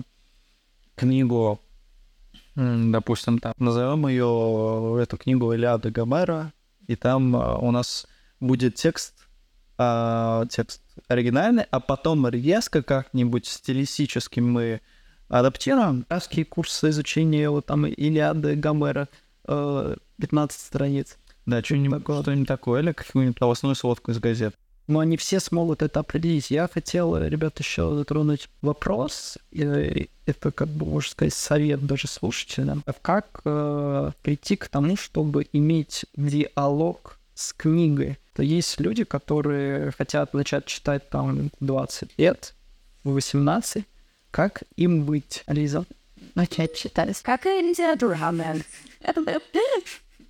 книгу, 0.95 1.59
допустим, 2.55 3.39
там, 3.39 3.53
назовем 3.57 4.07
ее, 4.07 5.01
эту 5.01 5.17
книгу 5.17 5.53
Илиада 5.53 5.91
Гомера, 5.91 6.51
и 6.87 6.95
там 6.95 7.35
э, 7.35 7.57
у 7.57 7.71
нас 7.71 8.07
будет 8.39 8.75
текст, 8.75 9.13
э, 9.77 10.45
текст 10.49 10.81
оригинальный, 11.07 11.65
а 11.69 11.79
потом 11.79 12.27
резко 12.27 12.81
как-нибудь 12.81 13.45
стилистически 13.45 14.39
мы 14.39 14.79
адаптируем. 15.27 16.05
Казские 16.07 16.45
курсы 16.45 16.89
изучения 16.89 17.49
вот 17.49 17.65
там 17.65 17.85
Илиады 17.85 18.55
Гомера, 18.55 19.09
э, 19.49 19.95
15 20.21 20.59
страниц. 20.59 21.17
Да, 21.45 21.63
что-нибудь 21.63 21.99
такое, 21.99 22.21
что 22.21 22.45
такое, 22.45 22.81
или 22.81 22.91
какую-нибудь 22.91 23.39
новостную 23.39 23.75
сводку 23.75 24.11
из 24.11 24.19
газет. 24.19 24.55
Но 24.87 24.99
они 24.99 25.17
все 25.17 25.39
смогут 25.39 25.83
это 25.83 25.99
определить. 25.99 26.49
Я 26.49 26.67
хотел, 26.67 27.15
ребят, 27.15 27.59
еще 27.59 27.95
затронуть 27.95 28.49
вопрос. 28.61 29.37
И 29.51 30.09
это, 30.25 30.51
как 30.51 30.67
бы, 30.67 30.85
можно 30.85 31.11
сказать, 31.11 31.33
совет 31.33 31.85
даже 31.85 32.07
слушателям. 32.07 32.83
Как 33.03 33.41
э, 33.45 34.11
прийти 34.23 34.55
к 34.55 34.67
тому, 34.67 34.97
чтобы 34.97 35.47
иметь 35.53 36.05
диалог 36.15 37.19
с 37.35 37.53
книгой? 37.53 38.17
То 38.33 38.41
есть 38.41 38.79
люди, 38.79 39.03
которые 39.03 39.91
хотят 39.91 40.33
начать 40.33 40.65
читать 40.65 41.07
там 41.09 41.51
20 41.59 42.17
лет, 42.17 42.55
18. 43.03 43.85
Как 44.31 44.63
им 44.75 45.03
быть, 45.05 45.43
Лиза? 45.47 45.85
Начать 46.35 46.75
читать. 46.75 47.21
Как 47.21 47.45
и 47.45 47.61
литература, 47.61 48.17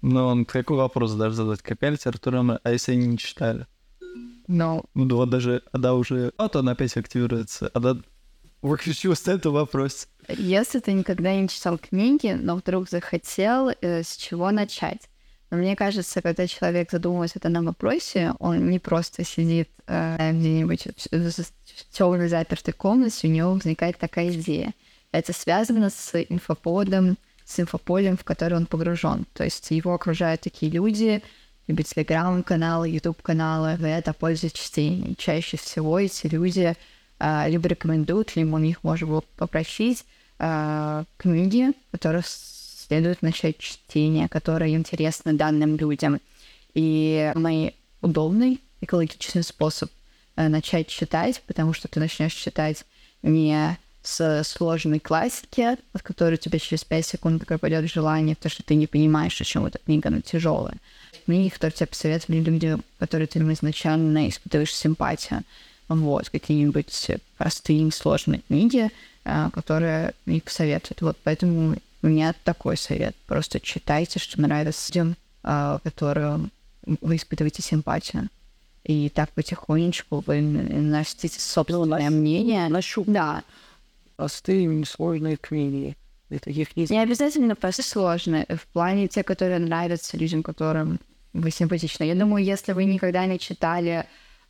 Ну, 0.01 0.25
он 0.25 0.45
какой 0.45 0.77
вопрос 0.77 1.13
даже 1.13 1.35
задать? 1.35 1.61
Какая 1.61 1.91
литература, 1.91 2.59
а 2.63 2.71
если 2.71 2.93
они 2.93 3.07
не 3.07 3.17
читали? 3.17 3.67
Ну, 4.47 4.83
Ну, 4.93 5.15
вот 5.15 5.29
даже, 5.29 5.61
когда 5.71 5.93
уже... 5.93 6.33
Вот 6.37 6.55
он 6.55 6.69
опять 6.69 6.95
активируется. 6.97 7.69
А 7.73 7.79
да, 7.79 7.97
выключил 8.61 9.15
с 9.15 9.27
этого 9.27 9.53
вопрос. 9.59 10.07
если 10.27 10.79
ты 10.79 10.93
никогда 10.93 11.35
не 11.35 11.47
читал 11.47 11.77
книги, 11.77 12.37
но 12.39 12.55
вдруг 12.55 12.89
захотел, 12.89 13.69
э, 13.69 14.03
с 14.03 14.15
чего 14.17 14.51
начать? 14.51 15.09
Но 15.51 15.57
мне 15.57 15.75
кажется, 15.75 16.21
когда 16.21 16.45
человек 16.45 16.91
задумывается 16.91 17.39
о 17.39 17.41
данном 17.41 17.65
вопросе, 17.65 18.33
он 18.39 18.69
не 18.69 18.79
просто 18.79 19.23
сидит 19.23 19.69
э, 19.87 20.31
где-нибудь 20.31 20.87
в 21.11 21.91
темной 21.91 22.27
запертой 22.27 22.73
комнате, 22.73 23.27
у 23.27 23.31
него 23.31 23.53
возникает 23.53 23.97
такая 23.97 24.31
идея. 24.31 24.73
Это 25.11 25.33
связано 25.33 25.89
с 25.89 26.15
инфополем, 26.29 27.17
с 27.45 27.59
инфополем, 27.59 28.17
в 28.17 28.23
который 28.23 28.57
он 28.57 28.65
погружен. 28.65 29.25
То 29.33 29.43
есть 29.43 29.71
его 29.71 29.93
окружают 29.93 30.41
такие 30.41 30.71
люди, 30.71 31.23
либо 31.67 31.83
телеграм-каналы, 31.83 32.89
ютуб-каналы, 32.89 33.75
вы 33.77 33.87
это 33.87 34.13
пользуетесь 34.13 34.59
чтением. 34.59 35.15
Чаще 35.15 35.57
всего 35.57 35.99
эти 35.99 36.27
люди 36.27 36.75
а, 37.19 37.47
либо 37.47 37.67
рекомендуют, 37.67 38.35
либо 38.35 38.55
у 38.55 38.59
них 38.59 38.83
можно 38.83 39.07
было 39.07 39.23
попросить 39.35 40.05
а, 40.37 41.05
книги, 41.17 41.71
которые 41.91 42.23
следует 42.25 43.21
начать 43.21 43.57
чтение, 43.59 44.27
которые 44.27 44.75
интересны 44.75 45.33
данным 45.33 45.75
людям. 45.75 46.19
И 46.73 47.31
мой 47.35 47.75
удобный 48.01 48.61
экологичный 48.81 49.43
способ 49.43 49.91
э, 50.35 50.47
начать 50.47 50.87
читать, 50.87 51.41
потому 51.45 51.73
что 51.73 51.87
ты 51.87 51.99
начнешь 51.99 52.33
читать 52.33 52.85
не 53.21 53.77
с 54.01 54.43
сложной 54.43 54.99
классики, 54.99 55.77
от 55.93 56.01
которой 56.01 56.37
тебе 56.37 56.59
через 56.59 56.83
5 56.83 57.05
секунд 57.05 57.45
пропадет 57.45 57.91
желание, 57.91 58.35
потому 58.35 58.51
что 58.51 58.63
ты 58.63 58.75
не 58.75 58.87
понимаешь, 58.87 59.39
о 59.39 59.43
чем 59.43 59.65
эта 59.65 59.79
книга, 59.79 60.09
она 60.09 60.21
тяжелая. 60.21 60.77
Книги, 61.25 61.49
которые 61.49 61.75
тебе 61.75 61.87
посоветовали 61.87 62.39
люди, 62.39 62.77
которые 62.97 63.27
ты 63.27 63.39
изначально 63.39 64.29
испытываешь 64.29 64.73
симпатию. 64.73 65.43
Вот, 65.89 66.29
какие-нибудь 66.29 67.11
простые, 67.37 67.91
сложные 67.91 68.41
книги, 68.41 68.89
а, 69.25 69.49
которые 69.49 70.13
мне 70.25 70.39
посоветуют. 70.39 71.01
Вот 71.01 71.17
поэтому 71.23 71.77
у 72.01 72.07
меня 72.07 72.33
такой 72.43 72.77
совет. 72.77 73.15
Просто 73.25 73.59
читайте, 73.59 74.19
что 74.19 74.39
нравится 74.39 74.89
людям, 74.89 75.15
а, 75.43 75.79
которым 75.83 76.51
вы 77.01 77.15
испытываете 77.15 77.61
симпатию. 77.61 78.29
И 78.83 79.09
так 79.09 79.29
потихонечку 79.31 80.23
вы 80.25 80.41
носите 80.41 81.39
собственное 81.39 82.09
мнение. 82.09 82.69
Нащуп. 82.69 83.07
Да. 83.07 83.43
Простые, 84.19 84.65
несложные 84.65 85.37
книги. 85.37 85.95
И 86.29 86.39
таких 86.39 86.75
не... 86.75 86.87
Не 86.89 87.01
обязательно 87.01 87.55
просто 87.55 87.83
сложные. 87.83 88.45
В 88.49 88.67
плане 88.67 89.07
те, 89.07 89.23
которые 89.23 89.59
нравятся 89.59 90.17
людям, 90.17 90.43
которым 90.43 90.99
вы 91.31 91.51
симпатичны. 91.51 92.03
Я 92.03 92.15
думаю, 92.15 92.43
если 92.43 92.73
вы 92.73 92.83
никогда 92.83 93.25
не 93.25 93.39
читали 93.39 94.03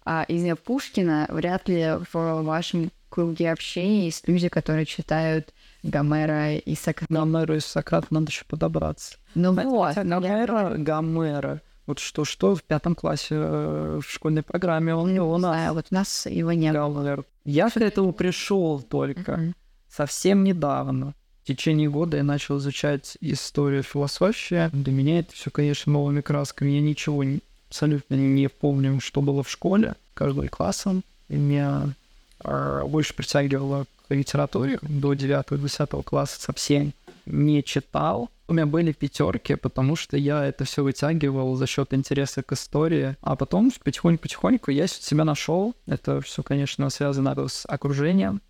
а, 0.03 0.23
из 0.23 0.57
Пушкина, 0.57 1.27
вряд 1.29 1.69
ли 1.69 1.99
в 2.11 2.41
вашем 2.41 2.89
круге 3.09 3.51
общения 3.51 4.05
есть 4.05 4.27
люди, 4.27 4.49
которые 4.49 4.87
читают 4.87 5.53
Гомера 5.83 6.55
и 6.55 6.73
Сократа. 6.73 7.13
Гомера 7.13 7.55
и 7.55 7.59
Сократа 7.59 8.07
надо 8.09 8.31
еще 8.31 8.45
подобраться. 8.45 9.17
Ну 9.35 9.53
Хотя 9.53 9.69
вот. 9.69 9.95
Гомера, 9.97 10.77
Гомера. 10.77 11.61
Вот 11.89 11.97
что-что 11.97 12.53
в 12.53 12.61
пятом 12.61 12.93
классе 12.93 13.29
э, 13.31 13.99
в 13.99 14.07
школьной 14.07 14.43
программе 14.43 14.93
он 14.93 15.15
Ну, 15.15 15.27
у 15.27 15.37
не 15.37 15.41
нас 15.41 15.55
знаю, 15.55 15.73
вот 15.73 15.87
у 15.89 15.95
нас 15.95 16.27
его 16.27 16.51
не 16.51 16.71
было. 16.71 17.23
Я 17.45 17.71
к 17.71 17.77
этому 17.77 18.13
пришел 18.13 18.79
только 18.79 19.55
совсем 19.89 20.43
недавно. 20.43 21.15
В 21.41 21.47
течение 21.47 21.89
года 21.89 22.17
я 22.17 22.23
начал 22.23 22.59
изучать 22.59 23.17
историю 23.21 23.81
философии. 23.81 24.69
Для 24.71 24.93
меня 24.93 25.21
это 25.21 25.33
все, 25.33 25.49
конечно, 25.49 25.91
новыми 25.91 26.21
красками. 26.21 26.69
Я 26.69 26.81
ничего 26.81 27.23
не- 27.23 27.39
абсолютно 27.69 28.13
не 28.13 28.49
помню, 28.49 28.99
что 28.99 29.23
было 29.23 29.41
в 29.41 29.49
школе, 29.49 29.95
каждым 30.13 30.47
классом. 30.47 31.03
И 31.27 31.37
меня 31.37 31.95
э, 32.43 32.83
больше 32.87 33.15
притягивало 33.15 33.85
к 34.07 34.13
литературе 34.13 34.77
до 34.83 35.13
9-10 35.13 36.03
класса 36.03 36.39
совсем 36.39 36.93
не 37.29 37.63
читал. 37.63 38.29
У 38.47 38.53
меня 38.53 38.65
были 38.65 38.91
пятерки, 38.91 39.55
потому 39.55 39.95
что 39.95 40.17
я 40.17 40.45
это 40.45 40.63
все 40.65 40.83
вытягивал 40.83 41.55
за 41.55 41.67
счет 41.67 41.93
интереса 41.93 42.41
к 42.41 42.51
истории. 42.53 43.15
А 43.21 43.35
потом 43.35 43.71
потихоньку-потихоньку 43.83 44.71
я 44.71 44.87
себя 44.87 45.23
нашел. 45.23 45.75
Это 45.85 46.19
все, 46.21 46.41
конечно, 46.43 46.89
связано 46.89 47.47
с 47.47 47.65
окружением 47.67 48.41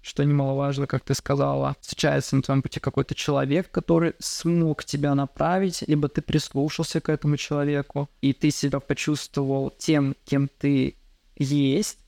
что 0.00 0.24
немаловажно, 0.24 0.86
как 0.86 1.02
ты 1.02 1.12
сказала, 1.12 1.76
встречается 1.80 2.36
на 2.36 2.42
твоем 2.42 2.62
пути 2.62 2.80
какой-то 2.80 3.14
человек, 3.14 3.70
который 3.70 4.14
смог 4.18 4.84
тебя 4.84 5.14
направить, 5.14 5.82
либо 5.86 6.08
ты 6.08 6.22
прислушался 6.22 7.00
к 7.00 7.08
этому 7.08 7.36
человеку, 7.36 8.08
и 8.22 8.32
ты 8.32 8.50
себя 8.50 8.80
почувствовал 8.80 9.70
тем, 9.76 10.14
кем 10.24 10.48
ты 10.48 10.96
есть, 11.36 11.98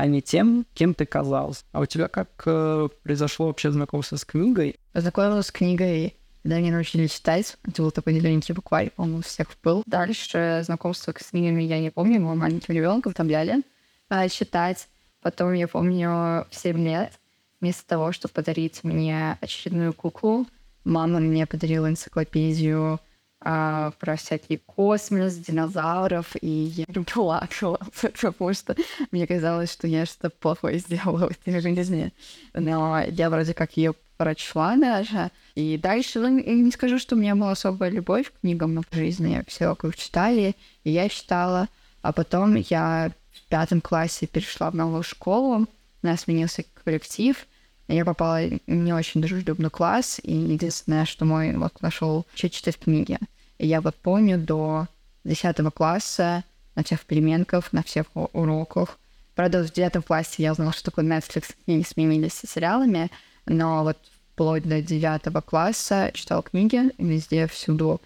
а 0.00 0.06
не 0.06 0.22
тем, 0.22 0.66
кем 0.72 0.94
ты 0.94 1.04
казался. 1.04 1.62
А 1.72 1.80
у 1.80 1.86
тебя 1.86 2.08
как 2.08 2.30
э, 2.46 2.88
произошло 3.02 3.48
вообще 3.48 3.70
знакомство 3.70 4.16
с 4.16 4.24
книгой? 4.24 4.76
Познакомилась 4.94 5.48
с 5.48 5.52
книгой, 5.52 6.16
когда 6.42 6.58
меня 6.58 6.72
научили 6.72 7.06
читать. 7.06 7.58
Это 7.68 7.82
был 7.82 7.90
такой 7.90 8.14
зелененький 8.14 8.54
букварь, 8.54 8.90
по-моему, 8.96 9.18
у 9.18 9.22
всех 9.22 9.48
был. 9.62 9.82
Дальше 9.84 10.62
знакомство 10.64 11.12
с 11.12 11.26
книгами 11.26 11.62
я 11.62 11.80
не 11.80 11.90
помню, 11.90 12.18
мы 12.18 12.34
маленьким 12.34 12.74
ребенком 12.74 13.12
там 13.12 13.26
взяли 13.26 13.62
а, 14.08 14.26
читать. 14.30 14.88
Потом, 15.20 15.52
я 15.52 15.68
помню, 15.68 16.08
в 16.08 16.48
7 16.50 16.82
лет, 16.82 17.12
вместо 17.60 17.86
того, 17.86 18.12
чтобы 18.12 18.32
подарить 18.32 18.82
мне 18.82 19.36
очередную 19.42 19.92
куклу, 19.92 20.46
мама 20.82 21.20
мне 21.20 21.44
подарила 21.44 21.90
энциклопедию 21.90 23.00
а, 23.42 23.92
про 23.98 24.16
всякий 24.16 24.58
космос, 24.58 25.34
динозавров, 25.34 26.36
и 26.40 26.48
я 26.48 26.84
плакала, 27.14 27.80
потому 28.02 28.52
что 28.52 28.76
мне 29.10 29.26
казалось, 29.26 29.72
что 29.72 29.86
я 29.86 30.04
что-то 30.04 30.30
плохое 30.30 30.78
сделала 30.78 31.28
в 31.28 31.30
этой 31.30 31.60
жизни. 31.60 32.12
Но 32.52 33.00
я 33.00 33.30
вроде 33.30 33.54
как 33.54 33.76
ее 33.76 33.94
прочла 34.18 34.76
даже. 34.76 35.30
И 35.54 35.78
дальше, 35.78 36.20
ну, 36.20 36.36
я 36.36 36.52
не 36.52 36.70
скажу, 36.70 36.98
что 36.98 37.16
у 37.16 37.18
меня 37.18 37.34
была 37.34 37.52
особая 37.52 37.90
любовь 37.90 38.30
к 38.30 38.40
книгам 38.40 38.82
в 38.82 38.94
жизни. 38.94 39.42
Все 39.46 39.68
вокруг 39.68 39.96
читали, 39.96 40.54
и 40.84 40.90
я 40.90 41.08
читала. 41.08 41.68
А 42.02 42.12
потом 42.12 42.54
я 42.56 43.12
в 43.32 43.48
пятом 43.48 43.80
классе 43.80 44.26
перешла 44.26 44.70
в 44.70 44.74
новую 44.74 45.02
школу, 45.02 45.66
у 46.02 46.06
нас 46.06 46.22
сменился 46.22 46.64
коллектив, 46.84 47.46
я 47.94 48.04
попала 48.04 48.40
не 48.66 48.92
очень 48.92 49.20
дружелюбный 49.20 49.70
класс, 49.70 50.20
и 50.22 50.32
единственное, 50.32 51.04
что 51.04 51.24
мой 51.24 51.56
вот 51.56 51.80
нашел 51.82 52.26
учить 52.32 52.52
читать 52.52 52.78
книги. 52.78 53.18
И 53.58 53.66
я 53.66 53.80
вот 53.80 53.96
помню 53.96 54.38
до 54.38 54.86
10 55.24 55.56
класса 55.74 56.44
на 56.74 56.84
всех 56.84 57.04
переменках, 57.04 57.72
на 57.72 57.82
всех 57.82 58.06
уроках. 58.14 58.98
Правда, 59.34 59.64
в 59.64 59.72
девятом 59.72 60.02
классе 60.02 60.42
я 60.42 60.52
узнала, 60.52 60.72
что 60.72 60.84
такое 60.84 61.04
Netflix, 61.04 61.54
книги 61.64 61.84
сменились 61.86 62.34
с 62.34 62.50
сериалами, 62.50 63.10
но 63.46 63.84
вот 63.84 63.98
вплоть 64.32 64.62
до 64.62 64.80
девятого 64.80 65.40
класса 65.40 66.10
читал 66.14 66.42
книги 66.42 66.92
везде, 66.98 67.46
всюду. 67.46 68.00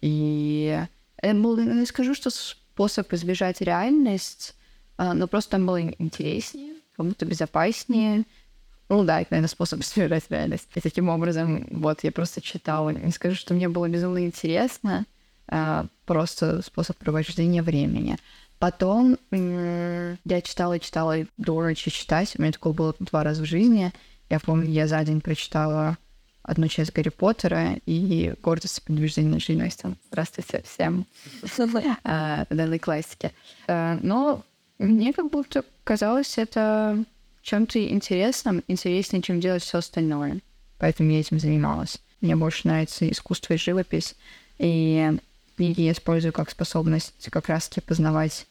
И 0.00 0.80
это 1.16 1.34
был, 1.34 1.56
не 1.56 1.86
скажу, 1.86 2.14
что 2.14 2.30
способ 2.30 3.12
избежать 3.12 3.60
реальность, 3.60 4.54
а, 4.96 5.14
но 5.14 5.26
просто 5.26 5.52
там 5.52 5.66
было 5.66 5.80
интереснее, 5.80 6.74
как 6.96 7.06
будто 7.06 7.26
безопаснее. 7.26 8.24
Ну 8.90 9.04
да, 9.04 9.20
это, 9.20 9.32
наверное, 9.32 9.48
способ 9.48 9.80
избежать 9.82 10.24
реальность. 10.28 10.68
И 10.74 10.80
таким 10.80 11.08
образом, 11.08 11.66
вот, 11.70 12.02
я 12.02 12.12
просто 12.12 12.42
читала. 12.42 12.90
Не 12.90 13.12
скажу, 13.12 13.36
что 13.36 13.54
мне 13.54 13.68
было 13.68 13.88
безумно 13.88 14.26
интересно, 14.26 15.06
а, 15.46 15.86
просто 16.04 16.60
способ 16.62 16.98
провождения 16.98 17.62
времени. 17.62 18.18
Потом 18.58 19.16
я 19.30 20.42
читала 20.42 20.74
и 20.76 20.80
читала 20.80 21.18
и 21.18 21.26
до 21.38 21.62
ночи 21.62 21.90
читать. 21.90 22.34
У 22.36 22.42
меня 22.42 22.52
такое 22.52 22.74
было 22.74 22.94
два 22.98 23.24
раза 23.24 23.42
в 23.42 23.46
жизни. 23.46 23.90
Я 24.28 24.38
помню, 24.38 24.68
я 24.68 24.86
за 24.86 25.02
день 25.02 25.22
прочитала 25.22 25.96
одну 26.42 26.68
часть 26.68 26.92
Гарри 26.92 27.08
Поттера 27.08 27.76
и 27.86 28.34
«Гордость 28.42 28.78
и 28.78 28.80
предубеждение 28.82 29.40
живности». 29.40 29.96
Здравствуйте 30.08 30.62
всем. 30.66 31.06
А, 32.04 32.44
данной 32.50 32.78
классики. 32.78 33.32
А, 33.66 33.98
Но 34.02 34.42
мне 34.78 35.12
как 35.12 35.30
будто 35.30 35.64
казалось 35.84 36.36
это 36.36 37.02
чем-то 37.42 37.84
интересным, 37.88 38.62
интереснее, 38.68 39.22
чем 39.22 39.40
делать 39.40 39.62
все 39.62 39.78
остальное. 39.78 40.40
Поэтому 40.78 41.10
я 41.10 41.20
этим 41.20 41.38
занималась. 41.38 41.98
Мне 42.20 42.36
больше 42.36 42.68
нравится 42.68 43.10
искусство 43.10 43.54
и 43.54 43.58
живопись. 43.58 44.14
И 44.58 45.10
книги 45.56 45.82
я 45.82 45.92
использую 45.92 46.32
как 46.32 46.50
способность 46.50 47.28
как 47.30 47.48
раз-таки 47.48 47.80
познавать 47.80 48.46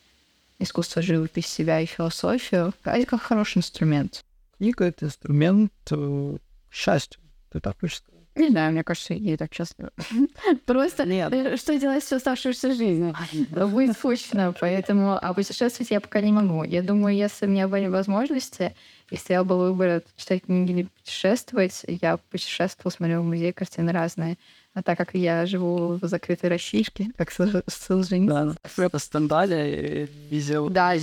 искусство, 0.60 1.02
живопись, 1.02 1.47
себя 1.47 1.80
и 1.80 1.86
философию. 1.86 2.73
А 2.84 2.97
это 2.97 3.06
как 3.06 3.21
хороший 3.21 3.60
инструмент. 3.60 4.23
Книга— 4.58 4.86
это 4.86 5.06
инструмент 5.06 5.71
э, 5.91 6.38
счастья. 6.71 7.19
Ты 7.52 7.60
так 7.60 7.80
хочешь 7.80 7.97
сказать? 7.97 8.18
Не 8.39 8.49
знаю, 8.49 8.71
мне 8.71 8.86
кажется, 8.86 9.13
я 9.13 9.36
так 9.36 9.54
счастлива. 9.54 9.91
Просто 10.65 11.06
Нет. 11.06 11.34
э, 11.34 11.58
что 11.58 11.78
делать 11.78 12.04
всю 12.04 12.15
оставшуюся 12.15 12.73
жизнь? 12.73 13.13
Будет 13.52 13.97
скучно, 13.97 14.56
поэтому... 14.58 15.19
А 15.21 15.34
путешествовать 15.34 15.91
я 15.91 15.99
пока 15.99 16.21
не 16.21 16.32
могу. 16.32 16.63
Я 16.63 16.82
думаю, 16.82 17.17
если 17.17 17.47
у 17.47 17.49
меня 17.49 17.67
были 17.67 17.88
возможности, 17.88 18.73
если 19.12 19.34
я 19.34 19.43
был 19.43 19.60
выбор 19.60 20.04
читать 20.15 20.43
книги 20.43 20.71
или 20.71 20.84
путешествовать, 20.84 21.84
я 21.86 22.15
путешествовала, 22.15 22.91
смотрела 22.91 23.23
музей, 23.23 23.52
картины 23.52 23.91
разные. 23.91 24.38
А 24.73 24.84
так 24.84 24.97
как 24.97 25.15
я 25.15 25.45
живу 25.45 25.99
в 26.02 26.08
закрытой 26.08 26.49
Российке, 26.49 27.12
как 27.17 27.32
Сол- 27.32 27.63
Солженицын, 27.67 28.56
Да, 28.78 28.84
это 28.86 28.99
стендали 28.99 30.10
визуал. 30.30 30.69
Да, 30.69 30.95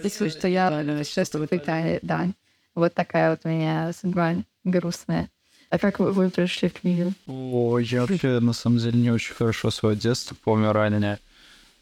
Здесь 0.00 0.16
что 0.32 0.48
я 0.48 1.04
сейчас 1.04 1.32
в 1.32 1.44
Италии, 1.44 2.00
да. 2.02 2.26
Вот 2.74 2.94
такая 2.94 3.30
вот 3.30 3.40
у 3.44 3.48
меня 3.48 3.92
судьба 3.92 4.36
грустная. 4.64 5.28
А 5.70 5.78
как 5.78 5.98
вы, 5.98 6.12
вы 6.12 6.30
пришли 6.30 6.70
к 6.70 6.80
книге? 6.80 7.12
О, 7.26 7.78
я 7.78 8.06
вообще, 8.06 8.40
на 8.40 8.54
самом 8.54 8.78
деле, 8.78 8.98
не 8.98 9.10
очень 9.10 9.34
хорошо 9.34 9.70
свое 9.70 9.96
детство 9.96 10.34
помню 10.42 10.72
ранее. 10.72 11.18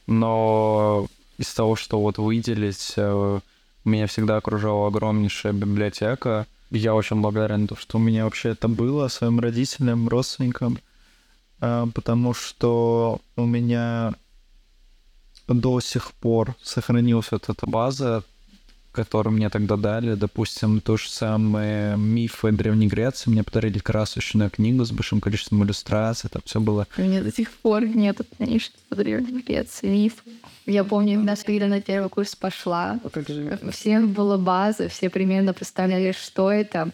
Но 0.08 1.06
из 1.38 1.52
того, 1.54 1.76
что 1.76 2.00
вот 2.00 2.18
выделить, 2.18 2.94
э, 2.96 3.40
меня 3.84 4.06
всегда 4.08 4.38
окружала 4.38 4.88
огромнейшая 4.88 5.52
библиотека. 5.52 6.46
Я 6.70 6.94
очень 6.94 7.20
благодарен, 7.20 7.68
то, 7.68 7.76
что 7.76 7.98
у 7.98 8.00
меня 8.00 8.24
вообще 8.24 8.50
это 8.50 8.66
было, 8.66 9.06
своим 9.06 9.38
родителям, 9.38 10.08
родственникам, 10.08 10.78
э, 11.60 11.86
потому 11.94 12.34
что 12.34 13.20
у 13.36 13.46
меня 13.46 14.14
до 15.46 15.78
сих 15.80 16.10
пор 16.12 16.56
сохранилась 16.60 17.30
вот 17.30 17.48
эта 17.48 17.66
база, 17.66 18.24
которую 18.96 19.34
мне 19.34 19.50
тогда 19.50 19.76
дали. 19.76 20.14
Допустим, 20.14 20.80
то 20.80 20.96
же 20.96 21.08
самое 21.10 21.96
мифы 21.96 22.50
Древней 22.50 22.88
Греции. 22.88 23.30
Мне 23.30 23.44
подарили 23.44 23.78
красочную 23.78 24.50
книгу 24.50 24.84
с 24.84 24.90
большим 24.90 25.20
количеством 25.20 25.62
иллюстраций. 25.62 26.30
Там 26.30 26.42
все 26.44 26.60
было 26.60 26.88
У 26.96 27.02
меня 27.02 27.22
до 27.22 27.30
сих 27.30 27.50
пор 27.50 27.84
нет 27.84 28.20
книжки 28.36 28.76
по 28.88 28.96
древней 28.96 29.42
Греции, 29.42 29.86
миф. 29.86 30.24
Я 30.64 30.82
помню, 30.82 31.20
нас, 31.20 31.44
когда 31.44 31.66
на 31.66 31.80
первый 31.80 32.08
курс 32.08 32.34
пошла, 32.34 32.98
у 33.04 33.70
всех 33.70 34.08
была 34.08 34.38
база, 34.38 34.88
все 34.88 35.10
примерно 35.10 35.52
представляли, 35.52 36.12
что 36.12 36.50
это. 36.50 36.90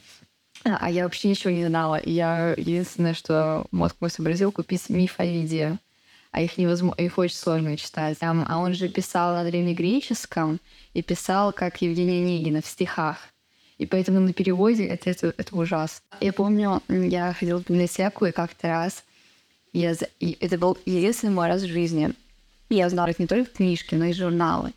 А 0.65 0.91
я 0.91 1.05
вообще 1.05 1.29
ничего 1.29 1.53
не 1.53 1.67
знала. 1.67 1.97
И 1.97 2.12
я 2.12 2.55
единственное, 2.57 3.15
что 3.15 3.67
мозг 3.71 3.97
мой 4.01 4.11
сообразил, 4.11 4.53
купить 4.53 4.88
миф 4.91 5.15
о 5.19 5.25
виде. 5.25 5.79
А 6.33 6.40
их 6.40 6.59
невозможно, 6.59 7.01
их 7.01 7.18
очень 7.18 7.37
сложно 7.37 7.77
читать. 7.77 8.18
А 8.21 8.59
он 8.59 8.75
же 8.75 8.88
писал 8.88 9.35
на 9.35 9.45
древнегреческом 9.45 10.61
и 10.95 11.03
писал, 11.03 11.53
как 11.53 11.81
Евгений 11.83 12.23
Онегин 12.23 12.61
в 12.61 12.66
стихах. 12.66 13.18
И 13.79 13.87
поэтому 13.87 14.21
на 14.21 14.33
переводе 14.33 14.87
это, 14.87 15.11
это, 15.11 15.35
это 15.37 15.57
ужасно. 15.57 16.05
Я 16.21 16.33
помню, 16.33 16.83
я 16.88 17.33
ходила 17.33 17.59
в 17.59 17.66
библиотеку, 17.66 18.27
и 18.27 18.33
как-то 18.33 18.68
раз 18.68 19.05
я, 19.73 19.95
и 20.21 20.37
это 20.40 20.59
был 20.59 20.79
единственный 20.85 21.33
мой 21.33 21.49
раз 21.49 21.62
в 21.62 21.68
жизни. 21.68 22.12
Я 22.68 22.87
узнала 22.87 23.11
не 23.18 23.27
только 23.27 23.51
книжки, 23.51 23.95
но 23.95 24.07
и 24.07 24.12
журналы. 24.12 24.73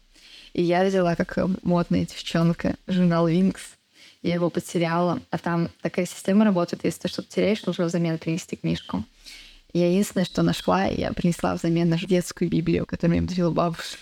И 0.54 0.62
я 0.62 0.86
взяла, 0.86 1.16
как 1.16 1.38
э, 1.38 1.48
модная 1.64 2.06
девчонка, 2.06 2.76
журнал 2.88 3.28
Винкс. 3.28 3.62
Я 4.22 4.36
его 4.36 4.50
потеряла. 4.50 5.22
А 5.30 5.38
там 5.38 5.70
такая 5.82 6.06
система 6.06 6.46
работает, 6.46 6.84
если 6.84 7.02
ты 7.02 7.08
что-то 7.10 7.30
теряешь, 7.30 7.66
нужно 7.66 7.86
взамен 7.86 8.18
принести 8.18 8.56
книжку. 8.56 9.04
Я 9.76 9.90
единственное, 9.90 10.24
что 10.24 10.42
нашла, 10.42 10.86
я 10.86 11.12
принесла 11.12 11.54
взамен 11.54 11.90
нашу 11.90 12.08
детскую 12.08 12.50
Библию, 12.50 12.86
которую 12.86 13.18
мне 13.20 13.28
подарила 13.28 13.52
бабушка. 13.52 13.98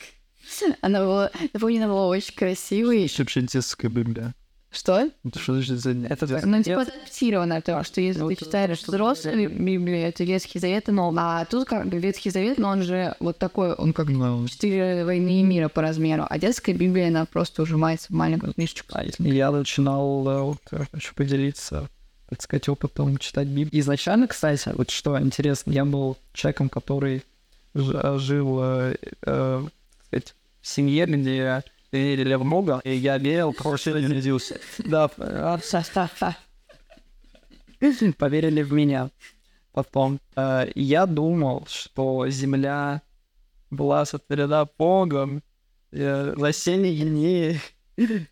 Она 0.82 1.00
была, 1.00 1.32
я 1.52 1.60
помню, 1.60 1.78
она 1.78 1.88
была 1.88 2.06
очень 2.10 2.36
красивой. 2.36 3.10
вообще 3.18 3.42
детская 3.42 3.88
библия. 3.90 4.36
Что? 4.70 5.10
Это 5.26 5.40
что 5.40 5.54
значит 5.54 5.80
за 5.80 5.92
Это 5.92 6.28
так. 6.28 6.46
Ну, 6.46 6.62
типа 6.62 6.82
адаптировано, 6.82 7.56
потому 7.56 7.84
что 7.84 8.02
если 8.02 8.22
Ну, 8.22 8.28
ты 8.28 8.34
это- 8.36 8.46
читаешь 8.46 8.84
взрослую 8.84 9.50
Библию, 9.50 9.98
это 10.08 10.24
Ветхий 10.24 10.60
Завет, 10.60 10.88
но 10.90 11.12
а 11.18 11.46
тут 11.46 11.68
как 11.68 11.88
бы 11.88 11.98
Ветхий 11.98 12.30
Завет, 12.30 12.60
но 12.60 12.70
он 12.70 12.84
же 12.84 13.16
вот 13.20 13.40
такой, 13.40 13.74
он 13.74 13.94
как 13.94 14.10
Ну, 14.10 14.48
четыре 14.48 15.06
войны 15.06 15.40
и 15.42 15.44
мира 15.44 15.70
по 15.70 15.82
размеру, 15.82 16.26
а 16.30 16.38
детская 16.38 16.74
Библия, 16.74 17.08
она 17.08 17.26
просто 17.26 17.64
ужимается 17.64 18.08
в 18.10 18.16
маленькую 18.16 18.54
книжечку. 18.54 18.90
А, 18.94 19.04
Я 19.20 19.50
начинал, 19.52 20.28
э, 20.30 20.42
вот, 20.42 20.60
э, 20.72 20.86
хочу 20.92 21.16
поделиться, 21.16 21.90
так 22.36 22.44
сказать, 22.44 22.70
опытом 22.70 23.18
читать 23.18 23.48
Библию. 23.48 23.70
Изначально, 23.82 24.28
кстати, 24.28 24.70
вот 24.74 24.90
что 24.90 25.20
интересно, 25.20 25.72
я 25.72 25.86
был 25.86 26.18
человеком, 26.34 26.70
который 26.70 27.24
э, 27.74 28.18
жил, 28.20 28.60
э, 28.62 28.96
э, 29.22 29.66
сказать, 30.08 30.36
в 30.62 30.68
семье, 30.68 31.06
где 31.06 31.64
верили 31.92 32.36
в 32.36 32.44
Бога, 32.44 32.82
и 32.84 32.96
я 32.96 33.18
верил, 33.18 33.54
просто 33.54 33.94
родился. 33.94 34.60
Да, 34.80 35.10
а, 35.18 35.60
поверили 38.18 38.64
в 38.64 38.72
меня. 38.72 39.10
Потом 39.74 40.20
э, 40.36 40.72
я 40.76 41.06
думал, 41.06 41.66
что 41.68 42.30
земля 42.30 43.02
была 43.72 44.06
сотворена 44.06 44.68
Богом, 44.78 45.42
э, 45.92 46.34
растения 46.38 46.94
гнили. 46.96 47.60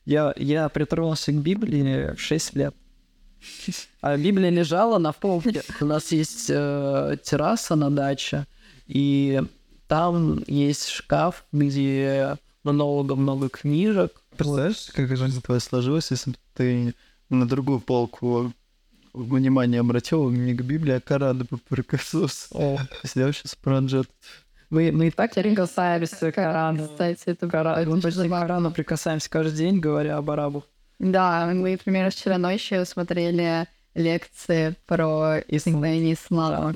Я, 0.05 0.33
я 0.37 0.69
притронулся 0.69 1.31
к 1.31 1.35
Библии 1.35 2.15
в 2.15 2.19
6 2.19 2.55
лет. 2.55 2.75
А 4.01 4.17
Библия 4.17 4.49
лежала 4.49 4.97
на 4.97 5.11
полке. 5.11 5.63
У 5.79 5.85
нас 5.85 6.11
есть 6.11 6.47
э, 6.49 7.17
терраса 7.23 7.75
на 7.75 7.89
даче, 7.89 8.45
и 8.87 9.41
там 9.87 10.43
есть 10.47 10.87
шкаф, 10.89 11.45
где 11.51 12.37
много-много 12.63 13.49
книжек. 13.49 14.21
Представляешь, 14.37 14.87
как 14.93 15.15
жизнь 15.15 15.41
твоя 15.41 15.59
сложилась, 15.59 16.11
если 16.11 16.31
бы 16.31 16.37
ты 16.53 16.93
на 17.29 17.47
другую 17.47 17.79
полку 17.79 18.53
внимание 19.13 19.81
обратил, 19.81 20.29
не 20.29 20.53
к 20.53 20.61
Библии, 20.61 20.93
а 20.93 20.99
к 21.01 21.05
Корану 21.05 21.45
бы 21.49 21.57
прикоснулся. 21.57 22.47
Сидел 23.03 23.33
сейчас 23.33 23.55
про 23.55 23.77
Анджет. 23.77 24.09
мы, 24.69 24.91
мы 24.91 25.07
и 25.07 25.11
так 25.11 25.33
Касаемся 25.33 26.31
Корана, 26.31 26.87
кстати, 26.87 27.23
это 27.25 27.49
Кора- 27.49 27.83
мы 27.85 28.01
почти 28.01 28.27
к 28.27 28.31
Корану 28.31 28.71
прикасаемся 28.71 29.29
каждый 29.29 29.57
день, 29.57 29.79
говоря 29.79 30.17
об 30.17 30.29
арабах. 30.31 30.63
Да, 31.01 31.47
мы, 31.51 31.71
например, 31.71 32.11
вчера 32.11 32.37
ночью 32.37 32.85
смотрели 32.85 33.65
лекции 33.95 34.75
про 34.85 35.39
изгнание 35.47 36.13
ислама. 36.13 36.75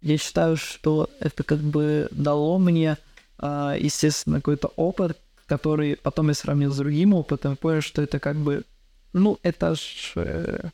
Я 0.00 0.16
считаю, 0.16 0.56
что 0.56 1.10
это 1.20 1.42
как 1.42 1.58
бы 1.58 2.08
дало 2.10 2.58
мне, 2.58 2.96
а, 3.38 3.76
естественно, 3.78 4.36
какой-то 4.38 4.72
опыт, 4.76 5.18
который 5.44 5.96
потом 6.02 6.28
я 6.28 6.34
сравнил 6.34 6.72
с 6.72 6.78
другим 6.78 7.12
опытом, 7.12 7.52
и 7.52 7.56
понял, 7.56 7.82
что 7.82 8.00
это 8.00 8.18
как 8.18 8.36
бы, 8.36 8.64
ну, 9.12 9.38
это 9.42 9.74
ж 9.74 10.12
э, 10.16 10.70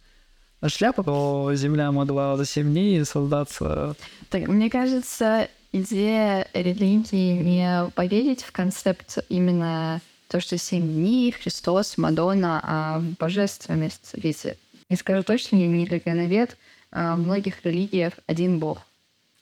шляпа, 0.68 1.02
то 1.02 1.50
Земля 1.54 1.90
могла 1.90 2.36
за 2.36 2.44
7 2.44 2.70
дней 2.70 3.04
создаться. 3.04 3.96
Так, 4.30 4.46
мне 4.46 4.70
кажется, 4.70 5.48
идея 5.72 6.46
религии 6.54 7.32
не 7.42 7.90
поверить 7.96 8.44
в 8.44 8.52
концепт 8.52 9.18
именно 9.28 10.00
то, 10.32 10.40
что 10.40 10.56
семь 10.56 10.88
дней, 10.88 11.30
Христос, 11.30 11.98
Мадонна, 11.98 12.60
а 12.64 12.98
в 13.00 13.18
божественность. 13.18 14.12
Ведь, 14.14 14.46
я 14.88 14.96
скажу 14.96 15.22
точно, 15.22 15.56
я 15.56 15.66
не 15.66 15.84
религиовед, 15.84 16.56
а 16.90 17.16
в 17.16 17.18
многих 17.18 17.62
религиях 17.66 18.14
один 18.26 18.58
Бог. 18.58 18.78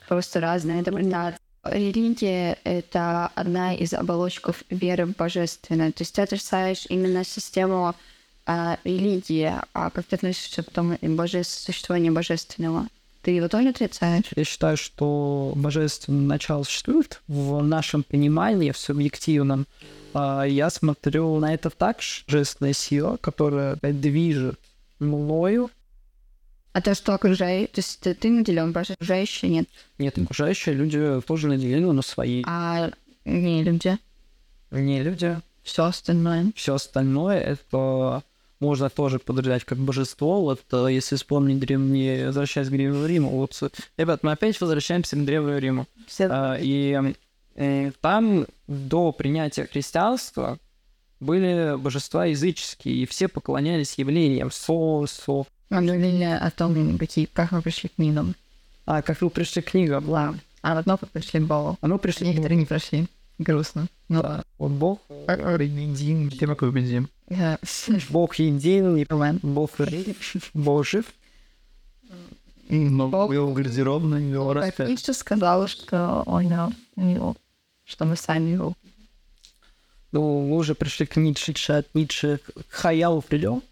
Просто 0.09 0.41
разная 0.41 0.81
интерпретация. 0.81 1.39
Религия— 1.63 2.59
это 2.65 3.31
одна 3.37 3.73
из 3.73 3.95
оболочков 3.95 4.65
веры 4.69 5.07
в 5.07 5.13
божественное. 5.13 5.93
То 5.93 6.03
есть 6.03 6.13
ты 6.13 6.23
отрицаешь 6.23 6.87
именно 6.89 7.23
систему 7.23 7.95
а, 8.47 8.77
религии, 8.83 9.53
а 9.73 9.91
как 9.91 10.07
ты 10.07 10.17
относишься 10.17 10.65
к 10.65 10.99
боже... 11.03 11.45
существованию 11.45 12.13
божественного? 12.13 12.89
Ты 13.23 13.33
его 13.33 13.49
тоже 13.49 13.69
отрицаешь? 13.69 14.25
Я 14.35 14.45
считаю, 14.45 14.77
что 14.77 15.53
божественное 15.55 16.27
начало 16.27 16.63
существует 16.63 17.21
в 17.29 17.63
нашем 17.63 18.03
понимании, 18.03 18.71
в 18.71 18.79
субъективном. 18.79 19.67
А 20.15 20.45
Я 20.45 20.71
смотрю 20.71 21.39
на 21.39 21.53
это 21.55 21.69
так, 21.71 22.01
что 22.03 22.25
божественная 22.33 22.73
сила, 22.73 23.17
которая 23.19 23.77
движет 23.83 24.59
мною, 24.99 25.71
А 26.73 26.81
то, 26.81 26.95
что 26.95 27.15
окружает, 27.15 27.73
то 27.73 27.81
есть 27.81 28.01
ты, 28.01 28.15
ты 28.15 28.31
наделен 28.31 28.75
окружающие 28.77 29.51
нет. 29.51 29.69
нет, 29.99 30.17
окружающие 30.19 30.75
люди 30.75 31.21
тоже 31.27 31.49
наделены 31.49 31.93
на 31.93 32.03
свои 32.03 32.43
А 32.47 32.91
не 33.25 33.63
люди. 33.63 33.99
не 34.71 35.03
люди. 35.03 35.39
Все 35.63 35.85
остальное. 35.85 36.53
Все 36.57 36.75
остальное 36.75 37.39
это 37.39 38.23
можно 38.61 38.91
тоже 38.91 39.19
подразделять 39.19 39.65
как 39.65 39.79
божество. 39.79 40.43
Вот 40.43 40.61
э, 40.73 40.89
если 40.91 41.17
вспомнить 41.17 41.59
древние, 41.59 42.27
возвращаясь 42.27 42.69
к 42.69 42.71
Древнему 42.71 43.07
Риму, 43.07 43.31
вот, 43.31 43.59
э, 43.63 43.71
ребят, 43.97 44.23
мы 44.23 44.33
опять 44.33 44.61
возвращаемся 44.61 45.17
к 45.17 45.25
Древнему 45.25 45.59
Риму. 45.59 45.87
Все 46.07 46.29
А, 46.31 46.57
И 46.61 47.15
э, 47.57 47.91
там 48.01 48.47
до 48.69 49.13
принятия 49.13 49.67
христианства 49.67 50.59
были 51.21 51.77
божества 51.77 52.27
языческие, 52.27 52.95
и 52.97 53.07
все 53.07 53.29
поклонялись 53.29 53.95
явлениям 53.95 54.51
Солнцу. 54.51 55.47
мы 55.71 55.83
говорили 55.83 56.25
о 56.25 56.51
том, 56.51 56.99
какие, 56.99 57.27
как 57.27 57.53
мы 57.53 57.63
пришли 57.63 57.89
к 57.89 57.95
книгам. 57.95 58.35
А 58.87 59.03
как 59.03 59.21
вы 59.21 59.31
пришли 59.31 59.63
к 59.63 59.71
книгам? 59.71 60.09
Ла. 60.09 60.35
А 60.63 60.75
вот 60.75 60.87
мы 60.87 60.97
пришли 60.97 61.41
к 61.41 61.45
Богу. 61.45 61.79
А 61.81 61.87
мы 61.87 61.99
пришли 61.99 62.29
Некоторые 62.29 62.59
не 62.59 62.67
прошли. 62.67 63.07
Грустно. 63.39 63.87
Ну, 64.09 64.21
Да. 64.21 64.45
Вот 64.59 64.73
Бог, 64.73 65.01
Победим. 65.27 66.31
Тем 66.31 66.51
как 66.51 66.59
победим. 66.59 67.09
Бог 68.11 68.39
един. 68.39 69.07
Бог, 69.43 69.71
Бог 70.55 70.85
жив. 70.85 71.05
Но 72.69 73.09
Бог- 73.09 73.31
был 73.31 73.53
гардеробный, 73.53 74.31
его 74.31 74.53
раз 74.53 74.73
Так, 74.75 74.89
Ницше 74.89 75.13
сказал, 75.13 75.67
что 75.67 76.23
он 76.27 76.53
э, 76.53 76.71
его, 76.97 77.37
что 77.85 78.05
мы 78.05 78.17
сами 78.17 78.51
его. 78.51 78.75
Ну, 80.13 80.47
мы 80.47 80.57
уже 80.57 80.75
пришли 80.75 81.07
к 81.07 81.17
Ницше, 81.17 81.53
от 81.73 81.95
Ницше 81.95 82.39
к 82.39 82.71
Хаяу 82.71 83.23
придем. 83.23 83.63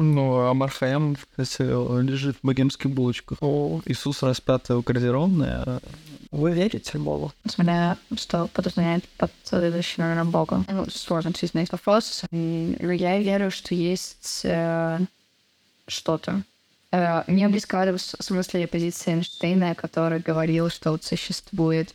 Ну, 0.00 0.40
а 0.40 0.54
Мархаям, 0.54 1.16
кстати, 1.16 1.62
лежит 2.02 2.36
в 2.36 2.46
богемских 2.46 2.90
булочках. 2.90 3.38
О, 3.40 3.82
Иисус 3.84 4.22
распятый 4.22 4.76
у 4.76 4.82
гардеробной. 4.82 5.80
Вы 6.30 6.52
верите 6.52 6.96
в 6.96 7.02
Бога? 7.02 7.32
Смотря, 7.44 7.96
что 8.16 8.46
подразумевает 8.48 9.04
под 9.18 9.30
следующим, 9.44 10.04
наверное, 10.04 10.24
Богом. 10.24 10.64
Ну, 10.70 10.86
сложно 10.88 11.30
ответить 11.30 11.72
вопрос. 11.72 12.22
Я 12.30 13.18
верю, 13.18 13.50
что 13.50 13.74
есть 13.74 14.42
э, 14.44 15.00
что-то. 15.88 16.44
Э, 16.92 17.24
мне 17.26 17.48
близка 17.48 17.84
в 17.92 17.98
смысле 17.98 18.68
позиция 18.68 19.14
Эйнштейна, 19.14 19.74
который 19.74 20.20
говорил, 20.20 20.70
что 20.70 20.92
вот 20.92 21.04
существует 21.04 21.94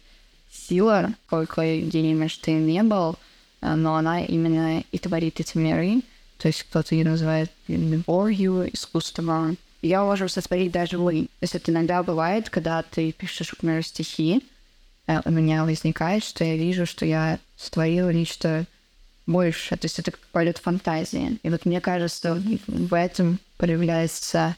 сила, 0.52 1.14
какой 1.28 1.82
гением 1.82 2.22
Эйнштейн 2.22 2.66
не 2.66 2.84
был, 2.84 3.16
но 3.62 3.96
она 3.96 4.24
именно 4.24 4.84
и 4.92 4.98
творит 5.00 5.40
эти 5.40 5.58
миры. 5.58 6.02
То 6.38 6.48
есть 6.48 6.64
кто-то 6.64 6.96
ее 6.96 7.06
называет 7.06 7.52
любовью, 7.68 8.70
искусством. 8.74 9.58
Я 9.82 10.04
можем 10.04 10.30
сотворить 10.30 10.72
даже 10.72 10.98
вы. 10.98 11.30
То 11.40 11.56
это 11.56 11.72
иногда 11.72 12.04
бывает, 12.04 12.50
когда 12.50 12.82
ты 12.82 13.12
пишешь, 13.12 13.52
например, 13.54 13.86
стихи, 13.86 14.44
э, 15.08 15.22
у 15.26 15.32
меня 15.32 15.64
возникает, 15.64 16.24
что 16.24 16.44
я 16.44 16.56
вижу, 16.56 16.86
что 16.86 17.06
я 17.06 17.40
сотворила 17.56 18.10
нечто 18.10 18.66
больше. 19.26 19.78
То 19.78 19.86
есть 19.86 20.00
это 20.00 20.12
полет 20.32 20.58
фантазии. 20.58 21.40
И 21.44 21.50
вот 21.50 21.66
мне 21.66 21.82
кажется, 21.82 22.42
в 22.68 22.94
этом 22.94 23.40
проявляется 23.58 24.56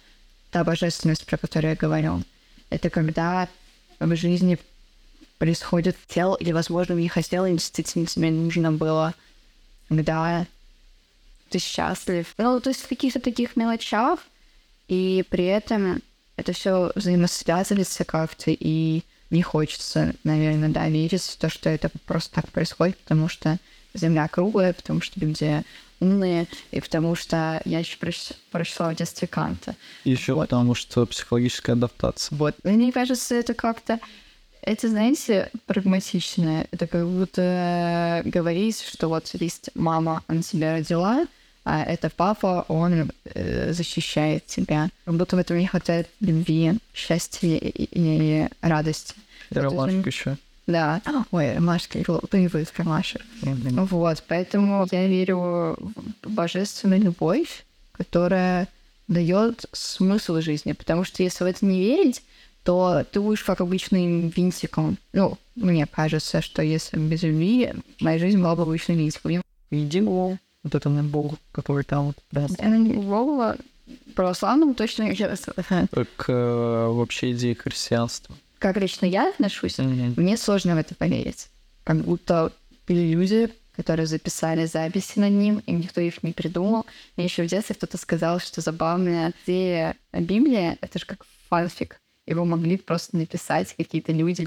та 0.51 0.63
божественность, 0.63 1.25
про 1.25 1.37
которую 1.37 1.71
я 1.71 1.75
говорил. 1.75 2.23
Это 2.69 2.89
когда 2.89 3.47
в 3.99 4.15
жизни 4.15 4.57
происходит 5.37 5.95
тел, 6.07 6.35
или, 6.35 6.51
возможно, 6.51 6.95
в 6.95 6.99
них 6.99 7.13
хотел, 7.13 7.45
действительно 7.47 8.05
тебе 8.05 8.31
нужно 8.31 8.71
было, 8.71 9.13
когда 9.87 10.45
ты 11.49 11.59
счастлив. 11.59 12.33
Ну, 12.37 12.59
то 12.59 12.69
есть 12.69 12.81
в 12.81 12.87
каких-то 12.87 13.19
таких 13.19 13.55
мелочах, 13.55 14.19
и 14.87 15.23
при 15.29 15.45
этом 15.45 16.01
это 16.35 16.53
все 16.53 16.91
взаимосвязывается 16.95 18.05
как-то, 18.05 18.51
и 18.51 19.03
не 19.29 19.41
хочется, 19.41 20.13
наверное, 20.23 20.69
да, 20.69 20.87
верить 20.87 21.23
в 21.23 21.37
то, 21.37 21.49
что 21.49 21.69
это 21.69 21.89
просто 22.05 22.35
так 22.35 22.49
происходит, 22.49 22.97
потому 22.97 23.27
что 23.27 23.57
Земля 23.93 24.27
круглая, 24.27 24.73
потому 24.73 25.01
что 25.01 25.19
люди 25.19 25.63
умные, 25.99 26.47
и 26.71 26.79
потому 26.79 27.15
что 27.15 27.61
я 27.65 27.79
еще 27.79 27.97
прочла 28.51 28.91
в 28.91 28.95
детстве 28.95 29.27
Канта. 29.27 29.75
Еще 30.03 30.33
вот. 30.33 30.49
потому 30.49 30.75
что 30.75 31.05
психологическая 31.07 31.75
адаптация. 31.75 32.37
Вот. 32.37 32.55
Мне 32.63 32.91
кажется, 32.91 33.35
это 33.35 33.53
как-то 33.55 33.99
это, 34.61 34.89
знаете, 34.89 35.49
прагматично. 35.65 36.67
Это 36.71 36.87
как 36.87 37.07
будто 37.07 38.21
говорить, 38.25 38.81
что 38.81 39.07
вот 39.07 39.29
есть 39.33 39.69
мама, 39.75 40.23
она 40.27 40.41
тебя 40.41 40.73
родила, 40.73 41.25
а 41.69 41.83
это 41.83 42.09
папа, 42.09 42.63
он 42.69 43.11
э, 43.25 43.73
защищает 43.73 44.45
тебя. 44.45 44.89
Как 45.03 45.15
будто 45.15 45.35
в 45.35 45.39
этом 45.39 45.57
не 45.57 45.67
хватает 45.67 46.07
любви, 46.21 46.79
счастья 46.93 47.57
и, 47.57 47.87
и 47.91 48.47
радости. 48.61 49.15
И 49.49 49.59
ромашек 49.59 50.07
еще. 50.07 50.37
Да. 50.65 51.01
Ой, 51.31 51.55
ромашки, 51.55 52.05
появилась 52.29 52.71
ромашек. 52.77 53.21
Mm-hmm. 53.41 53.85
Вот, 53.87 54.23
поэтому 54.29 54.87
я 54.91 55.07
верю 55.07 55.77
в 56.23 56.29
божественную 56.29 57.01
любовь, 57.01 57.65
которая 57.91 58.69
дает 59.09 59.65
смысл 59.73 60.39
жизни. 60.39 60.71
Потому 60.71 61.03
что 61.03 61.21
если 61.21 61.43
в 61.43 61.47
это 61.47 61.65
не 61.65 61.79
верить, 61.81 62.23
то 62.63 63.03
ты 63.11 63.19
будешь 63.19 63.43
как 63.43 63.59
обычным 63.59 64.29
винтиком. 64.29 64.97
Ну, 65.11 65.37
мне 65.55 65.85
кажется, 65.85 66.41
что 66.41 66.61
если 66.61 66.97
без 66.97 67.23
любви, 67.23 67.73
моя 67.99 68.19
жизнь 68.19 68.37
была 68.37 68.55
бы 68.55 68.61
обычным 68.61 68.97
винтиком. 68.97 69.41
Видимо, 69.69 70.39
вот 70.67 70.75
это 70.75 70.89
на 70.89 71.03
Богу, 71.03 71.37
который 71.51 71.83
там 71.83 72.07
вот 72.07 72.17
даст. 72.31 72.59
Я 72.59 72.69
не 72.69 72.93
Богу, 72.93 73.55
православному 74.15 74.73
точно 74.73 75.03
не 75.03 75.15
Как 75.15 76.29
э, 76.29 76.87
вообще 76.87 77.31
идея 77.31 77.55
христианства. 77.55 78.35
Как 78.59 78.77
лично 78.77 79.05
я 79.05 79.29
отношусь, 79.29 79.79
mm-hmm. 79.79 80.19
мне 80.19 80.37
сложно 80.37 80.75
в 80.75 80.77
это 80.77 80.95
поверить. 80.95 81.49
Как 81.83 81.97
будто 81.97 82.51
были 82.87 83.13
люди, 83.13 83.49
которые 83.75 84.07
записали 84.07 84.65
записи 84.65 85.19
над 85.19 85.31
ним, 85.31 85.61
и 85.65 85.71
никто 85.71 86.01
их 86.01 86.23
не 86.23 86.33
придумал. 86.33 86.85
Мне 87.15 87.25
еще 87.27 87.43
в 87.43 87.47
детстве 87.47 87.75
кто-то 87.75 87.97
сказал, 87.97 88.39
что 88.39 88.61
забавная 88.61 89.33
идея 89.45 89.95
Библии— 90.11 90.77
это 90.81 90.99
же 90.99 91.05
как 91.05 91.25
фанфик 91.49 91.99
его 92.27 92.45
могли 92.45 92.77
просто 92.77 93.17
написать 93.17 93.73
какие-то 93.75 94.11
люди. 94.11 94.45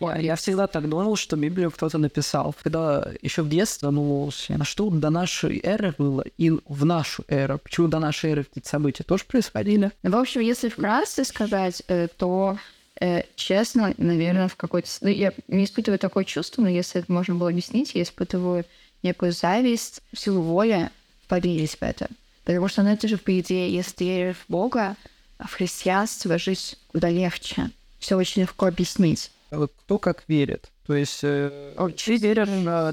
Я, 0.00 0.16
я 0.16 0.36
всегда 0.36 0.66
так 0.68 0.88
думал, 0.88 1.16
что 1.16 1.36
Библию 1.36 1.70
кто-то 1.70 1.98
написал. 1.98 2.54
Когда 2.62 3.10
еще 3.20 3.42
в 3.42 3.48
детстве 3.48 3.88
думался, 3.88 4.56
а 4.58 4.64
что 4.64 4.88
до 4.88 5.10
нашей 5.10 5.60
эры 5.62 5.94
было 5.98 6.24
и 6.38 6.50
в 6.50 6.84
нашу 6.84 7.24
эру. 7.28 7.58
Почему 7.58 7.88
до 7.88 7.98
нашей 7.98 8.30
эры 8.30 8.44
какие-то 8.44 8.68
события 8.68 9.02
тоже 9.02 9.24
происходили? 9.24 9.90
В 10.02 10.16
общем, 10.16 10.40
если 10.40 10.68
вкратце 10.68 11.24
сказать, 11.24 11.82
э, 11.88 12.06
то 12.16 12.56
э, 13.00 13.22
честно, 13.34 13.92
наверное, 13.98 14.48
в 14.48 14.56
какой-то... 14.56 14.88
Ну, 15.00 15.08
я 15.08 15.32
не 15.48 15.64
испытываю 15.64 15.98
такое 15.98 16.24
чувство, 16.24 16.62
но 16.62 16.68
если 16.68 17.00
это 17.00 17.12
можно 17.12 17.34
было 17.34 17.50
объяснить, 17.50 17.94
я 17.94 18.02
испытываю 18.02 18.64
некую 19.02 19.32
зависть, 19.32 20.02
силу 20.14 20.42
воли 20.42 20.90
поверить 21.26 21.72
в 21.72 21.82
это. 21.82 22.08
Потому 22.44 22.68
что, 22.68 22.82
ну, 22.82 22.90
это 22.90 23.08
же, 23.08 23.18
по 23.18 23.38
идее, 23.38 23.72
если 23.74 23.92
ты 23.92 24.04
веришь 24.04 24.36
в 24.36 24.50
Бога, 24.50 24.96
в 25.38 25.52
христианство 25.52 26.38
жить 26.38 26.78
куда 26.88 27.10
легче. 27.10 27.70
Все 27.98 28.16
очень 28.16 28.42
легко 28.42 28.66
объяснить. 28.66 29.30
Вот 29.50 29.72
кто 29.84 29.98
как 29.98 30.24
верит. 30.28 30.70
То 30.86 30.94
есть 30.94 31.20
э, 31.22 31.74
ты 31.76 32.16
веришь, 32.16 32.48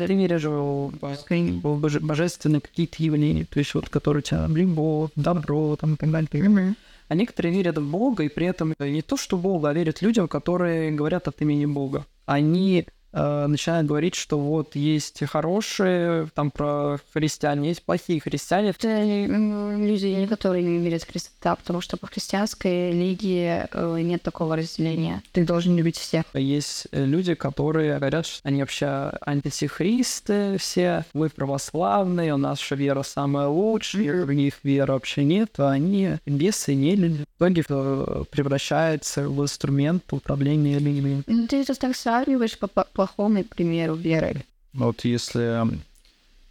ты 0.07 0.13
веришь 0.13 0.43
в 0.43 2.05
божественные 2.05 2.59
какие-то 2.59 3.01
явления, 3.01 3.45
то 3.45 3.59
есть 3.59 3.73
вот 3.73 3.87
которые 3.87 4.21
тебя 4.21 4.47
любовь, 4.47 5.11
добро 5.15 5.77
там, 5.77 5.93
и 5.93 5.97
так 5.97 6.11
далее. 6.11 6.27
Mm-hmm. 6.29 6.75
А 7.07 7.15
некоторые 7.15 7.53
верят 7.53 7.77
в 7.77 7.89
Бога, 7.89 8.23
и 8.23 8.29
при 8.29 8.47
этом 8.47 8.73
не 8.79 9.01
то, 9.01 9.15
что 9.15 9.37
Бога, 9.37 9.69
а 9.69 9.73
верят 9.73 10.01
людям, 10.01 10.27
которые 10.27 10.91
говорят 10.91 11.27
от 11.29 11.41
имени 11.41 11.65
Бога. 11.65 12.05
Они 12.25 12.85
э, 13.15 13.47
начинают 13.47 13.87
говорить, 13.87 14.15
что 14.15 14.37
вот 14.37 14.75
есть 14.75 15.25
хорошие, 15.25 16.27
там 16.35 16.51
про 16.51 16.97
христиан, 17.13 17.61
есть 17.61 17.83
плохие 17.83 18.19
христиане. 18.19 18.71
Это 18.71 19.03
люди, 19.05 20.25
которые 20.27 20.63
не 20.63 20.83
верят 20.83 21.03
в 21.03 21.11
Христа, 21.11 21.55
потому 21.55 21.81
что 21.81 21.97
по 21.97 22.07
христианской 22.07 22.91
религии 22.91 23.65
э, 23.71 24.01
нет 24.01 24.21
такого 24.21 24.57
разделения. 24.57 25.23
Ты 25.31 25.45
должен 25.45 25.77
любить 25.77 25.97
всех. 25.97 26.25
Есть 26.33 26.87
э, 26.91 27.05
люди, 27.05 27.33
которые 27.35 27.97
говорят, 27.97 28.25
что 28.25 28.41
они 28.43 28.61
вообще 28.61 29.13
антихристы, 29.21 30.57
все 30.59 31.05
мы 31.13 31.29
православные, 31.29 32.33
у 32.33 32.37
нас 32.37 32.59
наша 32.65 32.75
вера 32.75 33.03
самая 33.03 33.47
лучшая, 33.47 34.25
у 34.25 34.31
них 34.31 34.55
веры 34.63 34.93
вообще 34.93 35.23
нет, 35.23 35.59
а 35.59 35.71
они 35.71 36.17
бесы 36.25 36.73
не 36.73 36.95
люди. 36.95 37.25
В 37.37 37.37
итоге 37.37 37.63
э, 37.69 38.23
превращается 38.31 39.29
в 39.29 39.41
инструмент 39.41 40.03
управления 40.11 40.79
людьми. 40.79 41.21
Ну, 41.27 41.47
ты 41.47 41.61
это 41.61 41.75
так 41.75 41.95
сравниваешь 41.95 42.57
по, 42.57 42.67
по 42.67 43.04
плохому 43.05 43.43
примеру 43.43 43.95
веры. 43.95 44.43
Вот 44.73 45.05
если 45.05 45.63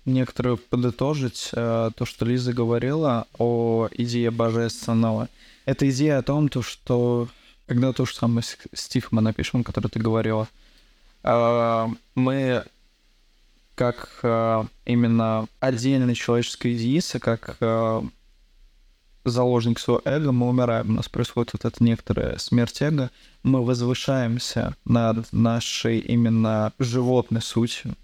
некоторые 0.05 0.57
подытожить 0.57 1.51
э, 1.53 1.91
то, 1.97 2.05
что 2.05 2.25
Лиза 2.25 2.53
говорила 2.53 3.27
о 3.39 3.89
идее 3.93 4.31
божественного, 4.31 5.29
это 5.65 5.89
идея 5.91 6.19
о 6.19 6.23
том, 6.23 6.49
то, 6.49 6.63
что 6.63 7.29
когда 7.67 7.93
то 7.93 8.05
же 8.05 8.15
самое 8.15 8.45
стих 8.73 9.13
мы 9.13 9.23
напишем, 9.23 9.65
который 9.65 9.89
ты 9.89 9.99
говорила, 9.99 10.49
э, 11.23 11.89
мы 12.15 12.65
как 13.75 14.21
э, 14.23 14.65
именно 14.85 15.47
отдельная 15.61 16.15
человеческая 16.15 16.73
единица, 16.73 17.19
как 17.19 17.57
заложник 19.25 19.79
своего 19.79 20.03
эго, 20.05 20.33
мы 20.33 20.49
умираем, 20.49 20.91
у 20.91 20.93
нас 20.95 21.09
происходит 21.09 21.53
вот 21.55 21.65
эта 21.65 21.83
некоторая 21.83 22.39
смерть 22.39 22.81
эго, 22.83 23.11
мы 23.43 23.65
возвышаемся 23.65 24.77
над 24.85 25.33
нашей 25.33 25.99
именно 25.99 26.73
животной 26.79 27.43
сутью, 27.43 27.95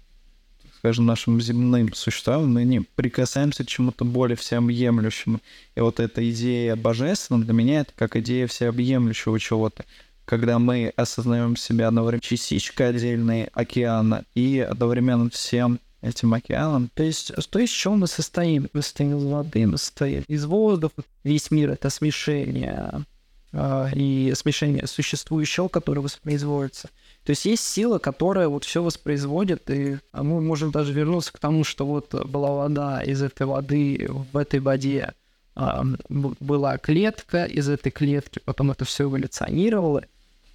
скажем, 0.77 1.05
нашим 1.05 1.39
земным 1.39 1.93
существом, 1.93 2.51
мы 2.53 2.63
не 2.63 2.81
прикасаемся 2.81 3.63
к 3.63 3.67
чему-то 3.67 4.03
более 4.03 4.35
всеобъемлющему. 4.35 5.39
И 5.75 5.79
вот 5.79 5.99
эта 5.99 6.27
идея 6.31 6.75
божественного 6.75 7.45
для 7.45 7.53
меня 7.53 7.81
это 7.81 7.93
как 7.95 8.15
идея 8.15 8.47
всеобъемлющего 8.47 9.39
чего-то, 9.39 9.85
когда 10.25 10.57
мы 10.57 10.91
осознаем 10.95 11.55
себя 11.55 11.89
одновременно 11.89 12.21
частичкой 12.21 12.89
отдельной 12.89 13.43
океана 13.53 14.25
и 14.33 14.59
одновременно 14.59 15.29
всем 15.29 15.79
этим 16.01 16.33
океаном. 16.33 16.89
То 16.93 17.03
есть, 17.03 17.31
то 17.49 17.59
из 17.59 17.69
чего 17.69 17.95
мы 17.95 18.07
состоим? 18.07 18.69
Мы 18.73 18.81
состоим 18.81 19.17
из 19.17 19.23
воды, 19.23 19.67
мы 19.67 19.77
состоим 19.77 20.23
из 20.27 20.45
воздуха. 20.45 21.03
Весь 21.23 21.51
мир— 21.51 21.69
это 21.71 21.89
смешение 21.89 23.05
э, 23.53 23.89
и 23.93 24.33
смешение 24.35 24.87
существующего, 24.87 25.67
которое 25.67 26.01
воспроизводится. 26.01 26.89
То 27.23 27.31
есть 27.31 27.45
есть 27.45 27.63
сила, 27.63 27.99
которая 27.99 28.47
вот 28.47 28.63
все 28.63 28.81
воспроизводит, 28.81 29.69
и 29.69 29.99
мы 30.11 30.41
можем 30.41 30.71
даже 30.71 30.91
вернуться 30.91 31.31
к 31.31 31.39
тому, 31.39 31.63
что 31.63 31.85
вот 31.85 32.13
была 32.25 32.51
вода, 32.51 33.01
из 33.03 33.21
этой 33.21 33.45
воды 33.45 34.09
в 34.09 34.37
этой 34.37 34.59
воде 34.59 35.13
э, 35.55 35.83
была 36.09 36.79
клетка, 36.79 37.45
из 37.45 37.69
этой 37.69 37.91
клетки 37.91 38.41
потом 38.43 38.71
это 38.71 38.85
все 38.85 39.03
эволюционировало. 39.03 40.03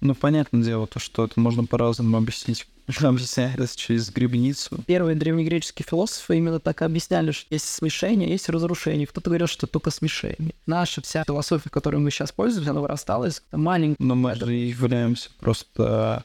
Ну, 0.01 0.13
понятное 0.13 0.61
дело, 0.61 0.87
то, 0.87 0.99
что 0.99 1.25
это 1.25 1.39
можно 1.39 1.65
по-разному 1.65 2.17
объяснить 2.17 2.67
объясняется 3.01 3.77
через 3.77 4.09
грибницу. 4.09 4.79
Первые 4.85 5.15
древнегреческие 5.15 5.85
философы 5.87 6.37
именно 6.37 6.59
так 6.59 6.81
объясняли, 6.81 7.31
что 7.31 7.47
есть 7.53 7.67
смешение, 7.67 8.29
есть 8.29 8.49
разрушение. 8.49 9.07
Кто-то 9.07 9.29
говорил, 9.29 9.47
что 9.47 9.67
только 9.67 9.91
смешение. 9.91 10.53
Наша 10.65 11.01
вся 11.01 11.23
философия, 11.25 11.69
которой 11.69 11.97
мы 11.97 12.11
сейчас 12.11 12.31
пользуемся, 12.31 12.71
она 12.71 12.81
вырастала 12.81 13.25
из 13.25 13.43
маленького... 13.51 14.05
Но 14.05 14.15
мы 14.15 14.35
же 14.35 14.53
являемся 14.53 15.29
просто 15.39 16.23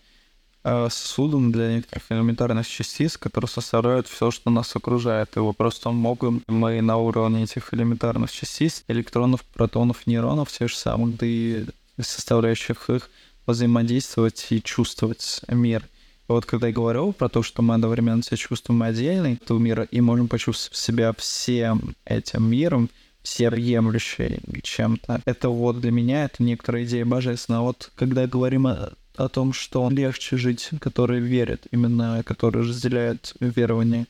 э, 0.64 0.88
сосудом 0.90 1.52
для 1.52 1.74
некоторых 1.76 2.04
элементарных 2.10 2.68
частиц, 2.68 3.16
которые 3.16 3.48
составляют 3.48 4.06
все, 4.06 4.30
что 4.30 4.50
нас 4.50 4.74
окружает. 4.76 5.36
Его 5.36 5.52
просто 5.52 5.90
могут 5.90 6.48
мы 6.48 6.80
на 6.80 6.96
уровне 6.96 7.44
этих 7.44 7.74
элементарных 7.74 8.30
частиц, 8.30 8.84
электронов, 8.88 9.42
протонов, 9.44 10.06
нейронов, 10.06 10.50
тех 10.50 10.68
же 10.68 10.76
самых, 10.76 11.16
да 11.16 11.26
и 11.26 11.64
составляющих 12.00 12.88
их, 12.88 13.10
взаимодействовать 13.46 14.46
и 14.50 14.62
чувствовать 14.62 15.42
мир. 15.48 15.88
Вот 16.32 16.46
когда 16.46 16.68
я 16.68 16.72
говорю 16.72 17.12
про 17.12 17.28
то, 17.28 17.42
что 17.42 17.60
мы 17.60 17.74
одновременно 17.74 18.22
себя 18.22 18.38
чувствуем 18.38 18.82
отдельно 18.82 19.34
этого 19.34 19.58
мира 19.58 19.86
и 19.90 20.00
можем 20.00 20.28
почувствовать 20.28 20.78
себя 20.78 21.12
всем 21.12 21.94
этим 22.06 22.50
миром, 22.50 22.88
всеобъемлющей 23.22 24.40
чем-то, 24.62 25.20
это 25.26 25.50
вот 25.50 25.80
для 25.80 25.90
меня 25.90 26.24
это 26.24 26.42
некоторая 26.42 26.84
идея 26.84 27.04
божественная. 27.04 27.60
Вот 27.60 27.92
когда 27.96 28.26
говорим 28.26 28.66
о, 28.66 28.92
о 29.16 29.28
том, 29.28 29.52
что 29.52 29.90
легче 29.90 30.38
жить, 30.38 30.70
который 30.80 31.20
верит, 31.20 31.66
именно 31.70 32.22
который 32.24 32.62
разделяет 32.62 33.34
верование, 33.38 34.06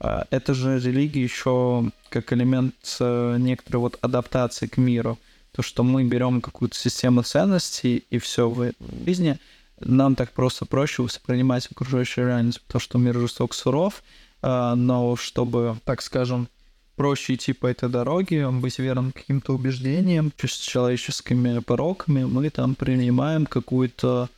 а, 0.00 0.26
это 0.30 0.54
же 0.54 0.80
религия 0.80 1.22
еще 1.22 1.90
как 2.08 2.32
элемент 2.32 2.74
э, 3.00 3.36
некоторой 3.38 3.80
вот 3.80 3.98
адаптации 4.00 4.66
к 4.66 4.78
миру. 4.78 5.18
То, 5.52 5.62
что 5.62 5.84
мы 5.84 6.04
берем 6.04 6.40
какую-то 6.40 6.76
систему 6.76 7.22
ценностей 7.22 8.04
и 8.10 8.18
все 8.18 8.48
в 8.48 8.72
жизни— 9.04 9.38
нам 9.80 10.14
так 10.14 10.32
просто 10.32 10.66
проще 10.66 11.02
воспринимать 11.02 11.68
окружающую 11.70 12.26
реальность, 12.26 12.60
потому 12.62 12.80
что 12.80 12.98
мир 12.98 13.18
жесток, 13.18 13.54
суров, 13.54 14.02
а, 14.42 14.74
но 14.74 15.16
чтобы, 15.16 15.76
так 15.84 16.02
скажем, 16.02 16.48
проще 16.96 17.34
идти 17.34 17.52
по 17.52 17.66
этой 17.66 17.88
дороге, 17.88 18.48
быть 18.50 18.78
верным 18.78 19.12
каким-то 19.12 19.54
убеждениям, 19.54 20.32
с 20.38 20.58
человеческими 20.58 21.58
пороками, 21.60 22.24
мы 22.24 22.50
там 22.50 22.74
принимаем 22.74 23.44
какую-то 23.44 24.30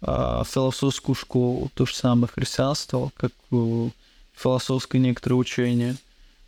э, 0.00 0.42
философскую 0.46 1.14
школу, 1.14 1.70
то 1.74 1.84
же 1.84 1.94
самое 1.94 2.28
христианство, 2.34 3.10
как 3.16 3.32
философское 4.34 4.98
некоторое 4.98 5.34
учение, 5.34 5.96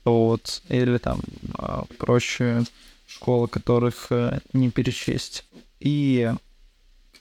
вот, 0.05 0.63
или 0.71 0.97
там 0.97 1.21
э, 1.59 1.83
проще 1.99 2.65
школы, 3.07 3.47
которых 3.47 4.07
э, 4.11 4.41
не 4.55 4.71
перечесть. 4.71 5.45
И 5.81 6.33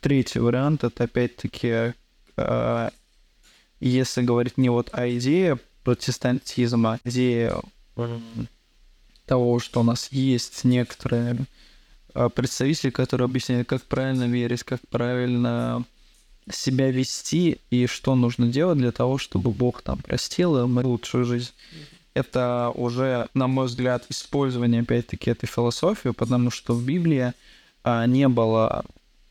Третий 0.07 0.39
вариант 0.39 0.85
это 0.85 1.03
опять-таки, 1.03 1.93
э, 2.37 2.89
если 3.81 4.21
говорить 4.21 4.57
не 4.57 4.69
вот 4.69 4.89
о 4.93 5.09
идее 5.09 5.59
протестантизма, 5.83 6.93
а 6.93 7.09
идее 7.09 7.61
того, 9.25 9.59
что 9.59 9.81
у 9.81 9.83
нас 9.83 10.07
есть 10.13 10.63
некоторые 10.63 11.35
э, 12.13 12.29
представители, 12.33 12.89
которые 12.89 13.25
объясняют, 13.25 13.67
как 13.67 13.83
правильно 13.83 14.23
верить, 14.23 14.63
как 14.63 14.79
правильно 14.87 15.83
себя 16.49 16.89
вести 16.89 17.59
и 17.69 17.85
что 17.85 18.15
нужно 18.15 18.47
делать 18.47 18.77
для 18.77 18.93
того, 18.93 19.17
чтобы 19.17 19.51
Бог 19.51 19.81
там 19.81 19.97
простил 19.97 20.57
и 20.63 20.67
мы 20.67 20.83
лучшую 20.85 21.25
жизнь. 21.25 21.51
Это 22.13 22.71
уже, 22.75 23.27
на 23.33 23.47
мой 23.47 23.65
взгляд, 23.65 24.05
использование, 24.07 24.83
опять-таки, 24.83 25.31
этой 25.31 25.47
философии, 25.47 26.11
потому 26.11 26.49
что 26.49 26.73
в 26.73 26.85
Библии 26.85 27.33
а, 27.83 28.05
не 28.05 28.29
было 28.29 28.85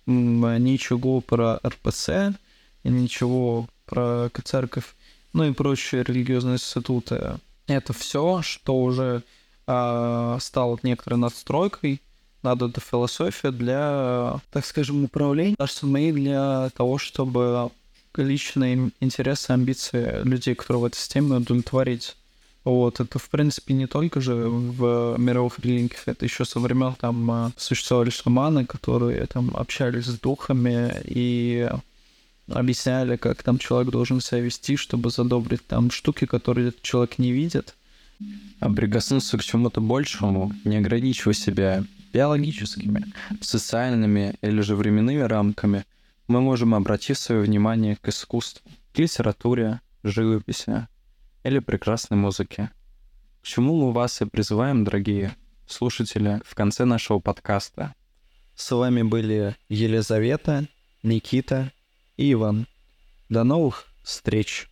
ничего 0.07 1.20
про 1.20 1.61
РПЦ, 1.66 2.36
ничего 2.84 3.68
про 3.84 4.30
церковь, 4.44 4.94
ну 5.32 5.44
и 5.44 5.52
прочие 5.52 6.02
религиозные 6.02 6.54
институты. 6.54 7.38
Это 7.66 7.92
все, 7.92 8.42
что 8.42 8.80
уже 8.80 9.22
э, 9.66 10.38
стало 10.40 10.78
некоторой 10.82 11.18
надстройкой 11.18 12.00
над 12.42 12.62
этой 12.62 12.80
философией 12.80 13.52
для, 13.52 14.40
так 14.52 14.64
скажем, 14.64 15.04
управления, 15.04 15.57
кажется, 15.57 15.86
мы 15.86 16.12
для 16.12 16.70
того, 16.76 16.98
чтобы 16.98 17.70
личные 18.16 18.92
интересы, 19.00 19.50
амбиции 19.50 20.22
людей, 20.22 20.54
которые 20.54 20.82
в 20.82 20.84
этой 20.86 20.96
системе 20.96 21.36
удовлетворить. 21.36 22.16
Вот, 22.66 22.98
это, 22.98 23.20
в 23.20 23.30
принципе, 23.30 23.74
не 23.74 23.86
только 23.86 24.20
же 24.20 24.34
в 24.34 25.14
мировых 25.18 25.60
религиях, 25.60 26.02
это 26.06 26.24
еще 26.24 26.44
со 26.44 26.58
времен 26.58 26.96
там 27.00 27.30
а, 27.30 27.52
существовали 27.56 28.10
шаманы, 28.10 28.66
которые 28.66 29.24
там 29.26 29.52
общались 29.56 30.06
с 30.06 30.18
духами 30.18 30.92
и 31.04 31.70
объясняли, 32.48 33.18
как 33.18 33.44
там 33.44 33.58
человек 33.58 33.92
должен 33.92 34.20
себя 34.20 34.40
вести, 34.40 34.76
чтобы 34.76 35.10
задобрить 35.10 35.64
там 35.64 35.92
штуки, 35.92 36.26
которые 36.26 36.72
человек 36.82 37.18
не 37.18 37.30
видит. 37.30 37.76
А 38.58 38.68
прикоснуться 38.68 39.38
к 39.38 39.44
чему-то 39.44 39.80
большему, 39.80 40.52
не 40.64 40.78
ограничивая 40.78 41.34
себя 41.34 41.84
биологическими, 42.12 43.04
социальными 43.42 44.34
или 44.42 44.60
же 44.62 44.74
временными 44.74 45.20
рамками, 45.20 45.84
мы 46.26 46.40
можем 46.40 46.74
обратить 46.74 47.18
свое 47.18 47.42
внимание 47.42 47.94
к 47.94 48.08
искусству, 48.08 48.68
к 48.92 48.98
литературе, 48.98 49.80
живописи, 50.02 50.88
или 51.47 51.61
прекрасной 51.61 52.18
музыки. 52.18 52.70
К 53.40 53.47
чему 53.47 53.76
мы 53.76 53.92
вас 53.92 54.20
и 54.20 54.24
призываем, 54.24 54.82
дорогие 54.84 55.36
слушатели, 55.68 56.42
в 56.44 56.55
конце 56.55 56.84
нашего 56.84 57.20
подкаста. 57.20 57.94
С 58.57 58.74
вами 58.74 59.03
были 59.03 59.57
Елизавета, 59.68 60.66
Никита 61.03 61.72
и 62.16 62.32
Иван. 62.32 62.66
До 63.28 63.44
новых 63.44 63.86
встреч! 64.03 64.68